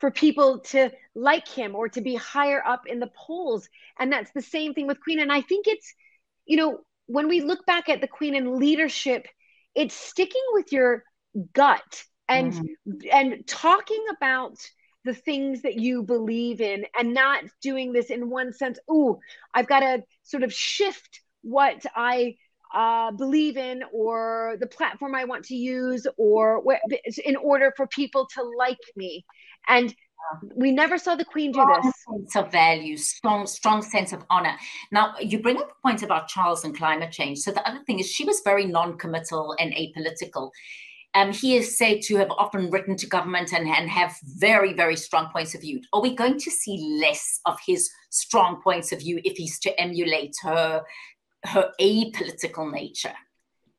[0.01, 3.69] for people to like him or to be higher up in the polls.
[3.99, 5.21] And that's the same thing with queen.
[5.21, 5.95] And i think it's
[6.47, 9.27] you know when we look back at the queen and leadership
[9.75, 11.05] it's sticking with your
[11.53, 12.93] gut and mm-hmm.
[13.13, 14.59] and talking about
[15.05, 19.19] the things that you believe in and not doing this in one sense oh
[19.55, 22.35] i've got to sort of shift what i
[22.75, 26.63] uh, believe in or the platform i want to use or
[27.25, 29.25] in order for people to like me.
[29.69, 29.95] And
[30.55, 31.93] we never saw the queen do this.
[32.09, 34.57] Sense of values strong strong sense of honor.
[34.91, 37.39] Now you bring up a point about charles and climate change.
[37.39, 40.51] So the other thing is she was very non-committal and apolitical
[41.15, 44.97] um, he is said to have often written to government and, and have very, very
[44.97, 45.81] strong points of view.
[45.93, 49.81] Are we going to see less of his strong points of view if he's to
[49.81, 50.83] emulate her
[51.45, 53.15] her apolitical nature?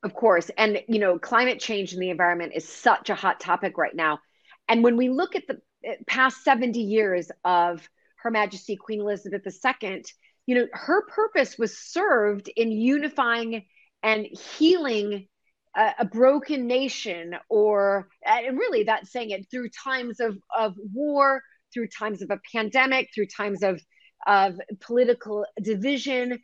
[0.04, 0.52] Of course.
[0.58, 4.20] And, you know, climate change and the environment is such a hot topic right now.
[4.68, 9.48] And when we look at the eh, past 70 years of Her Majesty Queen Elizabeth
[9.82, 10.04] II,
[10.46, 13.66] you know, her purpose was served in unifying
[14.04, 14.26] and
[14.58, 15.28] healing
[15.76, 21.42] a, a broken nation, or and really that's saying it through times of of war,
[21.74, 23.82] through times of a pandemic, through times of
[24.26, 26.40] of political division.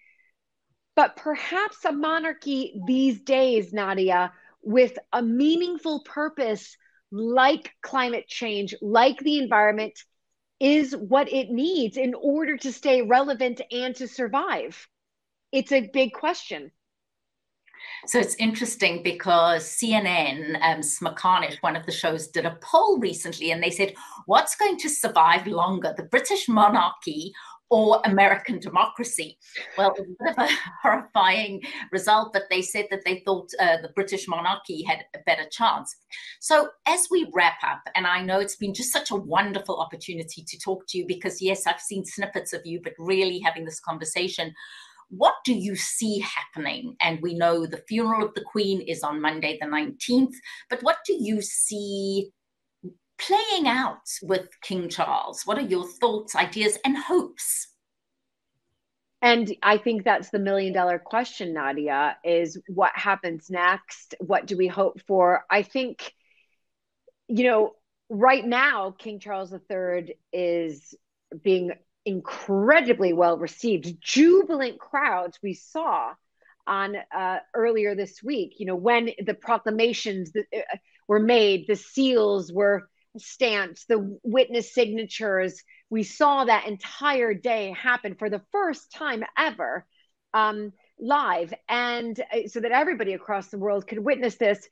[0.95, 6.75] But perhaps a monarchy these days, Nadia, with a meaningful purpose
[7.11, 9.97] like climate change, like the environment,
[10.59, 14.87] is what it needs in order to stay relevant and to survive?
[15.51, 16.71] It's a big question.
[18.07, 20.81] So it's interesting because CNN, um,
[21.61, 23.93] one of the shows, did a poll recently and they said,
[24.25, 27.33] what's going to survive longer, the British monarchy
[27.69, 29.37] or American democracy.
[29.77, 30.49] Well, a bit of a
[30.81, 31.61] horrifying
[31.91, 35.95] result, but they said that they thought uh, the British monarchy had a better chance.
[36.39, 40.43] So, as we wrap up, and I know it's been just such a wonderful opportunity
[40.43, 43.79] to talk to you because, yes, I've seen snippets of you, but really having this
[43.79, 44.53] conversation.
[45.09, 46.95] What do you see happening?
[47.01, 50.35] And we know the funeral of the Queen is on Monday, the 19th,
[50.69, 52.31] but what do you see
[53.17, 55.41] playing out with King Charles?
[55.45, 57.67] What are your thoughts, ideas, and hopes?
[59.21, 64.15] And I think that's the million dollar question, Nadia, is what happens next?
[64.19, 65.43] What do we hope for?
[65.49, 66.13] I think,
[67.27, 67.73] you know,
[68.09, 70.95] right now, King Charles III is
[71.43, 71.73] being
[72.05, 74.01] incredibly well received.
[74.01, 76.13] Jubilant crowds we saw
[76.67, 80.59] on uh, earlier this week, you know, when the proclamations uh,
[81.07, 82.87] were made, the seals were
[83.17, 85.63] stamped, the witness signatures.
[85.89, 89.85] We saw that entire day happen for the first time ever
[90.33, 94.67] um, live, and uh, so that everybody across the world could witness this.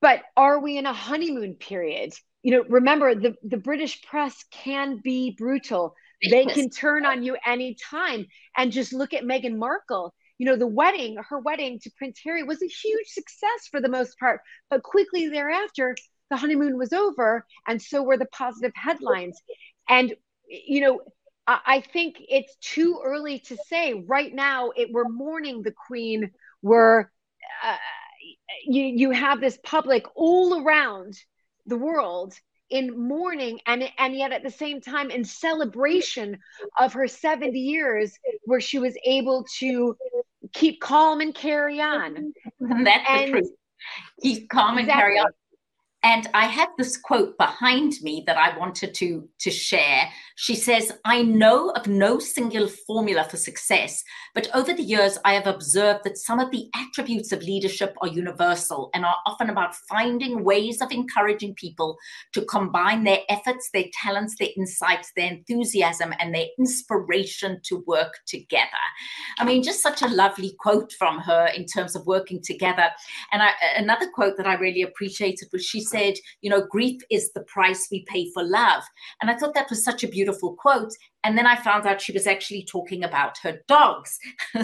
[0.00, 2.12] But are we in a honeymoon period?
[2.42, 5.94] You know, remember the, the British press can be brutal.
[6.22, 8.26] They can turn on you anytime.
[8.56, 10.14] And just look at Meghan Markle.
[10.38, 13.88] You know, the wedding, her wedding to Prince Harry was a huge success for the
[13.88, 14.40] most part.
[14.70, 15.96] But quickly thereafter,
[16.30, 19.40] the honeymoon was over and so were the positive headlines
[19.88, 20.14] and
[20.48, 21.00] you know
[21.46, 26.30] I, I think it's too early to say right now it we're mourning the queen
[26.62, 27.76] we're uh,
[28.64, 31.14] you you have this public all around
[31.66, 32.34] the world
[32.70, 36.38] in mourning and and yet at the same time in celebration
[36.78, 38.12] of her 70 years
[38.44, 39.96] where she was able to
[40.52, 42.32] keep calm and carry on
[42.84, 43.50] that's and, the truth
[44.22, 44.80] keep calm exactly.
[44.80, 45.30] and carry on
[46.04, 50.08] and I had this quote behind me that I wanted to, to share.
[50.36, 55.34] She says, I know of no single formula for success, but over the years, I
[55.34, 59.74] have observed that some of the attributes of leadership are universal and are often about
[59.88, 61.96] finding ways of encouraging people
[62.32, 68.20] to combine their efforts, their talents, their insights, their enthusiasm, and their inspiration to work
[68.28, 68.68] together.
[69.40, 72.88] I mean, just such a lovely quote from her in terms of working together.
[73.32, 77.32] And I, another quote that I really appreciated was she said, you know, grief is
[77.32, 78.82] the price we pay for love.
[79.20, 80.92] And I thought that was such a beautiful quote.
[81.24, 84.18] And then I found out she was actually talking about her dogs.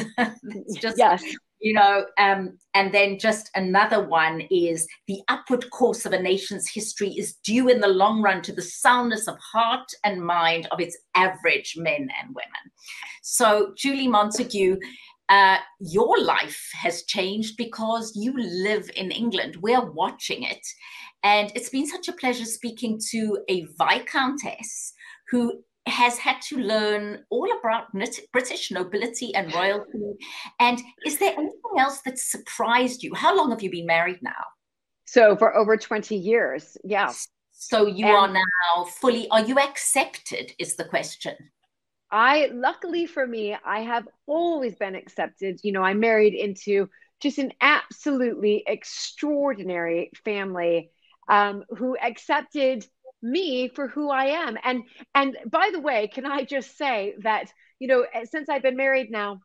[0.80, 1.22] just, yes.
[1.60, 6.70] you know, um, and then just another one is the upward course of a nation's
[6.70, 10.80] history is due in the long run to the soundness of heart and mind of
[10.80, 12.70] its average men and women.
[13.22, 14.78] So, Julie Montagu,
[15.28, 19.56] uh, your life has changed because you live in England.
[19.56, 20.60] We're watching it.
[21.24, 24.92] And it's been such a pleasure speaking to a Viscountess
[25.30, 27.86] who has had to learn all about
[28.32, 30.16] British nobility and royalty.
[30.60, 33.14] And is there anything else that surprised you?
[33.14, 34.30] How long have you been married now?
[35.06, 36.76] So, for over 20 years.
[36.84, 37.12] Yeah.
[37.52, 40.52] So, you and are now fully, are you accepted?
[40.58, 41.34] Is the question.
[42.10, 45.60] I, luckily for me, I have always been accepted.
[45.62, 46.88] You know, I married into
[47.20, 50.90] just an absolutely extraordinary family
[51.28, 52.86] um, who accepted
[53.22, 54.58] me for who I am.
[54.62, 54.82] And
[55.14, 59.10] and by the way, can I just say that you know since I've been married
[59.10, 59.40] now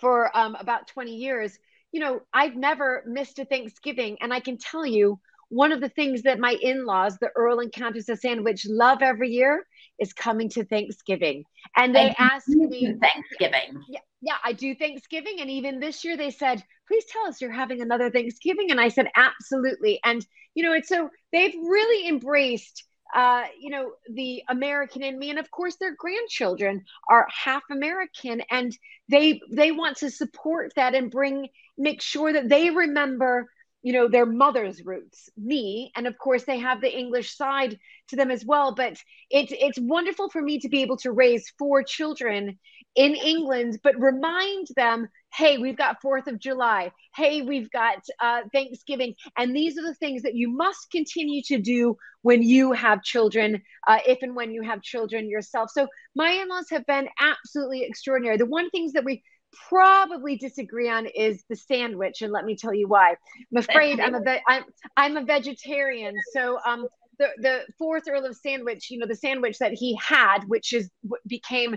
[0.00, 1.58] for um, about 20 years,
[1.92, 5.88] you know I've never missed a Thanksgiving, and I can tell you one of the
[5.88, 9.64] things that my in-laws, the Earl and Countess of Sandwich, love every year
[9.98, 11.44] is coming to Thanksgiving.
[11.76, 13.82] And they ask me Thanksgiving.
[13.88, 15.36] Yeah, yeah, I do Thanksgiving.
[15.40, 18.70] And even this year they said, please tell us you're having another Thanksgiving.
[18.70, 20.00] And I said, absolutely.
[20.04, 25.30] And, you know, it's so they've really embraced uh, you know, the American in me,
[25.30, 28.76] and of course, their grandchildren are half American, and
[29.08, 31.48] they they want to support that and bring
[31.78, 33.48] make sure that they remember
[33.82, 38.16] you know their mother's roots me and of course they have the english side to
[38.16, 38.96] them as well but
[39.30, 42.58] it's it's wonderful for me to be able to raise four children
[42.96, 46.90] in England, but remind them hey, we've got Fourth of July.
[47.14, 49.14] Hey, we've got uh, Thanksgiving.
[49.36, 53.60] And these are the things that you must continue to do when you have children,
[53.86, 55.70] uh, if and when you have children yourself.
[55.70, 58.38] So my in laws have been absolutely extraordinary.
[58.38, 59.22] The one things that we
[59.68, 63.10] probably disagree on is the sandwich, and let me tell you why.
[63.10, 64.64] I'm afraid I'm a ve- I'm
[64.96, 66.86] I'm a vegetarian, so um
[67.18, 70.90] the the fourth Earl of Sandwich, you know, the sandwich that he had, which is
[71.26, 71.76] became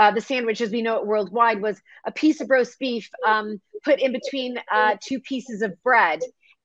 [0.00, 3.60] uh, the sandwich as we know it worldwide was a piece of roast beef um,
[3.84, 6.20] put in between uh, two pieces of bread.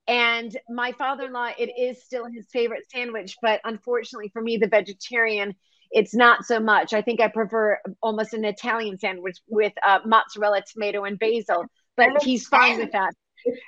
[0.08, 5.54] And my father-in-law it is still his favorite sandwich but unfortunately for me the vegetarian
[5.92, 6.94] it's not so much.
[6.94, 11.66] I think i prefer almost an italian sandwich with uh, mozzarella tomato and basil
[11.98, 12.78] but he's fine.
[12.78, 13.14] with that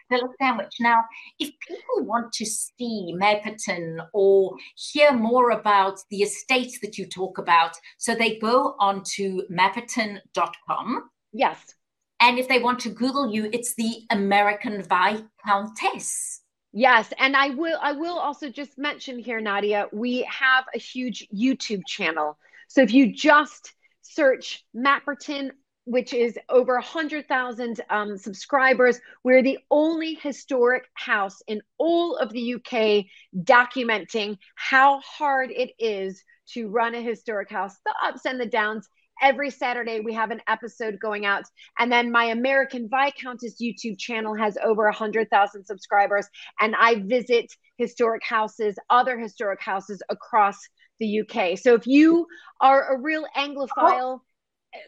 [0.09, 0.75] Philip Sandwich.
[0.79, 1.03] Now,
[1.39, 7.37] if people want to see Mapperton or hear more about the estates that you talk
[7.37, 11.09] about, so they go on to mapperton.com.
[11.33, 11.73] Yes.
[12.19, 16.41] And if they want to Google you, it's the American Viscountess.
[16.73, 21.27] Yes, and I will I will also just mention here Nadia, we have a huge
[21.33, 22.37] YouTube channel.
[22.67, 25.51] So if you just search Mapperton
[25.87, 28.99] which is over 100,000 um, subscribers.
[29.23, 33.05] We're the only historic house in all of the UK
[33.45, 38.89] documenting how hard it is to run a historic house, the ups and the downs.
[39.21, 41.45] Every Saturday, we have an episode going out.
[41.79, 46.27] And then my American Viscountess YouTube channel has over 100,000 subscribers.
[46.59, 47.45] And I visit
[47.77, 50.57] historic houses, other historic houses across
[50.99, 51.57] the UK.
[51.57, 52.27] So if you
[52.59, 54.19] are a real Anglophile,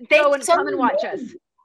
[0.10, 1.22] they go and so come and watch us.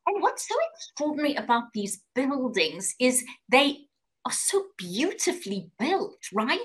[0.07, 3.87] And what's so extraordinary about these buildings is they
[4.27, 6.59] are so beautifully built, right?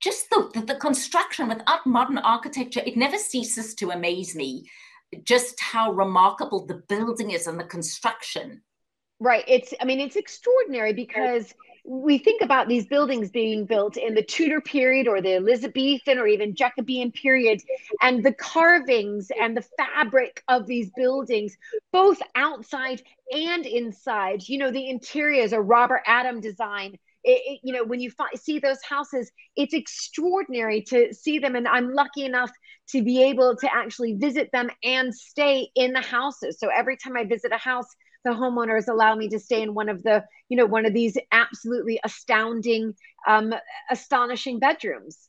[0.00, 4.68] Just the, the, the construction without modern architecture, it never ceases to amaze me
[5.22, 8.62] just how remarkable the building is and the construction.
[9.20, 9.44] Right.
[9.46, 11.54] It's, I mean, it's extraordinary because
[11.84, 16.26] we think about these buildings being built in the Tudor period or the Elizabethan or
[16.26, 17.60] even Jacobean period,
[18.00, 21.56] and the carvings and the fabric of these buildings,
[21.92, 24.48] both outside and inside.
[24.48, 26.96] You know, the interiors are Robert Adam design.
[27.22, 31.54] It, it, you know, when you fi- see those houses, it's extraordinary to see them.
[31.54, 32.50] And I'm lucky enough
[32.90, 36.58] to be able to actually visit them and stay in the houses.
[36.58, 37.86] So every time I visit a house,
[38.24, 41.16] the homeowners allow me to stay in one of the you know one of these
[41.32, 42.94] absolutely astounding
[43.26, 43.54] um,
[43.90, 45.28] astonishing bedrooms.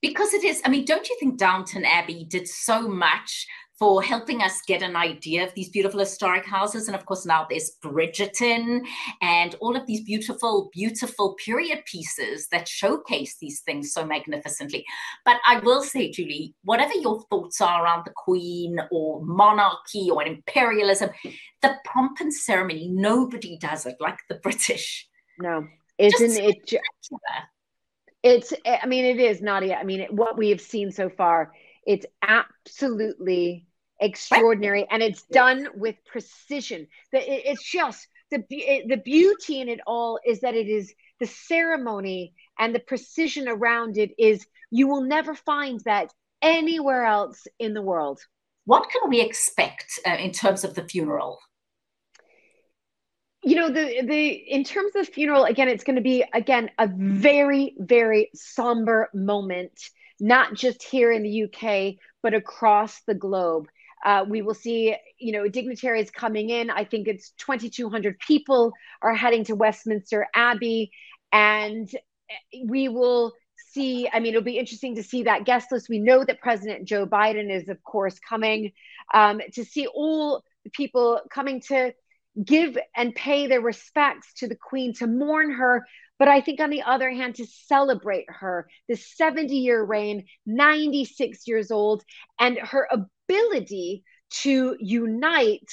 [0.00, 3.46] Because it is i mean don't you think downton abbey did so much
[3.80, 6.86] for helping us get an idea of these beautiful historic houses.
[6.86, 8.84] And of course, now there's Bridgerton
[9.22, 14.84] and all of these beautiful, beautiful period pieces that showcase these things so magnificently.
[15.24, 20.24] But I will say, Julie, whatever your thoughts are around the Queen or monarchy or
[20.24, 21.08] imperialism,
[21.62, 25.08] the pomp and ceremony, nobody does it like the British.
[25.38, 25.66] No,
[25.96, 26.80] isn't it?
[28.22, 29.76] It's, I mean, it is, Nadia.
[29.76, 31.52] I mean, what we have seen so far,
[31.86, 33.64] it's absolutely
[34.00, 36.86] extraordinary and it's done with precision.
[37.12, 38.42] It's just the
[38.86, 43.98] the beauty in it all is that it is the ceremony and the precision around
[43.98, 48.20] it is you will never find that anywhere else in the world.
[48.64, 51.38] What can we expect uh, in terms of the funeral?
[53.42, 56.70] You know the the in terms of the funeral again it's going to be again
[56.78, 59.72] a very very somber moment
[60.20, 63.66] not just here in the UK but across the globe
[64.04, 66.70] uh, we will see, you know, dignitaries coming in.
[66.70, 68.72] I think it's 2,200 people
[69.02, 70.90] are heading to Westminster Abbey,
[71.32, 71.90] and
[72.64, 73.32] we will
[73.72, 74.08] see.
[74.12, 75.88] I mean, it'll be interesting to see that guest list.
[75.88, 78.72] We know that President Joe Biden is, of course, coming
[79.12, 81.92] um, to see all the people coming to
[82.42, 85.86] give and pay their respects to the Queen, to mourn her.
[86.18, 91.46] But I think, on the other hand, to celebrate her, the 70 year reign, 96
[91.46, 92.02] years old,
[92.38, 92.88] and her
[93.30, 94.02] ability
[94.42, 95.70] to unite,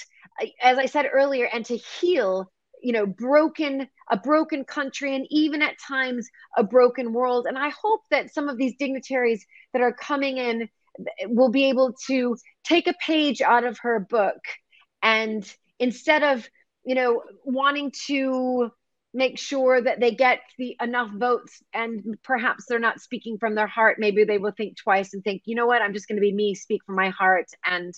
[0.61, 2.51] as I said earlier, and to heal
[2.81, 7.47] you know broken a broken country and even at times a broken world.
[7.47, 9.43] And i hope that some of these dignitaries
[9.73, 10.69] that are coming in
[11.27, 14.39] will be able to take a page out of her book
[15.03, 16.47] and instead of
[16.85, 18.69] you know wanting to
[19.13, 23.67] make sure that they get the enough votes and perhaps they're not speaking from their
[23.67, 23.97] heart.
[23.99, 25.81] Maybe they will think twice and think you know what?
[25.81, 27.93] I'm just going to be me speak from my heart and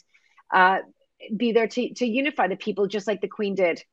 [0.53, 0.79] uh,
[1.35, 3.83] be there to, to unify the people just like the queen did.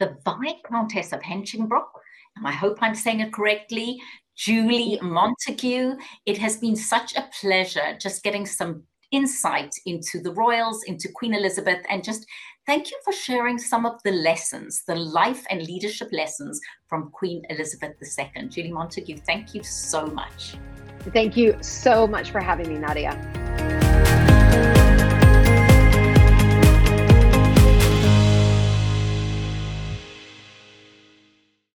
[0.00, 2.00] The viscountess of Hinchingbrooke
[2.36, 4.00] and i hope i'm saying it correctly
[4.36, 5.96] julie montagu
[6.26, 8.82] it has been such a pleasure just getting some
[9.14, 12.26] insight into the royals, into Queen Elizabeth, and just
[12.66, 17.42] thank you for sharing some of the lessons, the life and leadership lessons from Queen
[17.50, 18.48] Elizabeth II.
[18.48, 20.56] Julie Montagu, thank you so much.
[21.12, 23.43] Thank you so much for having me, Nadia.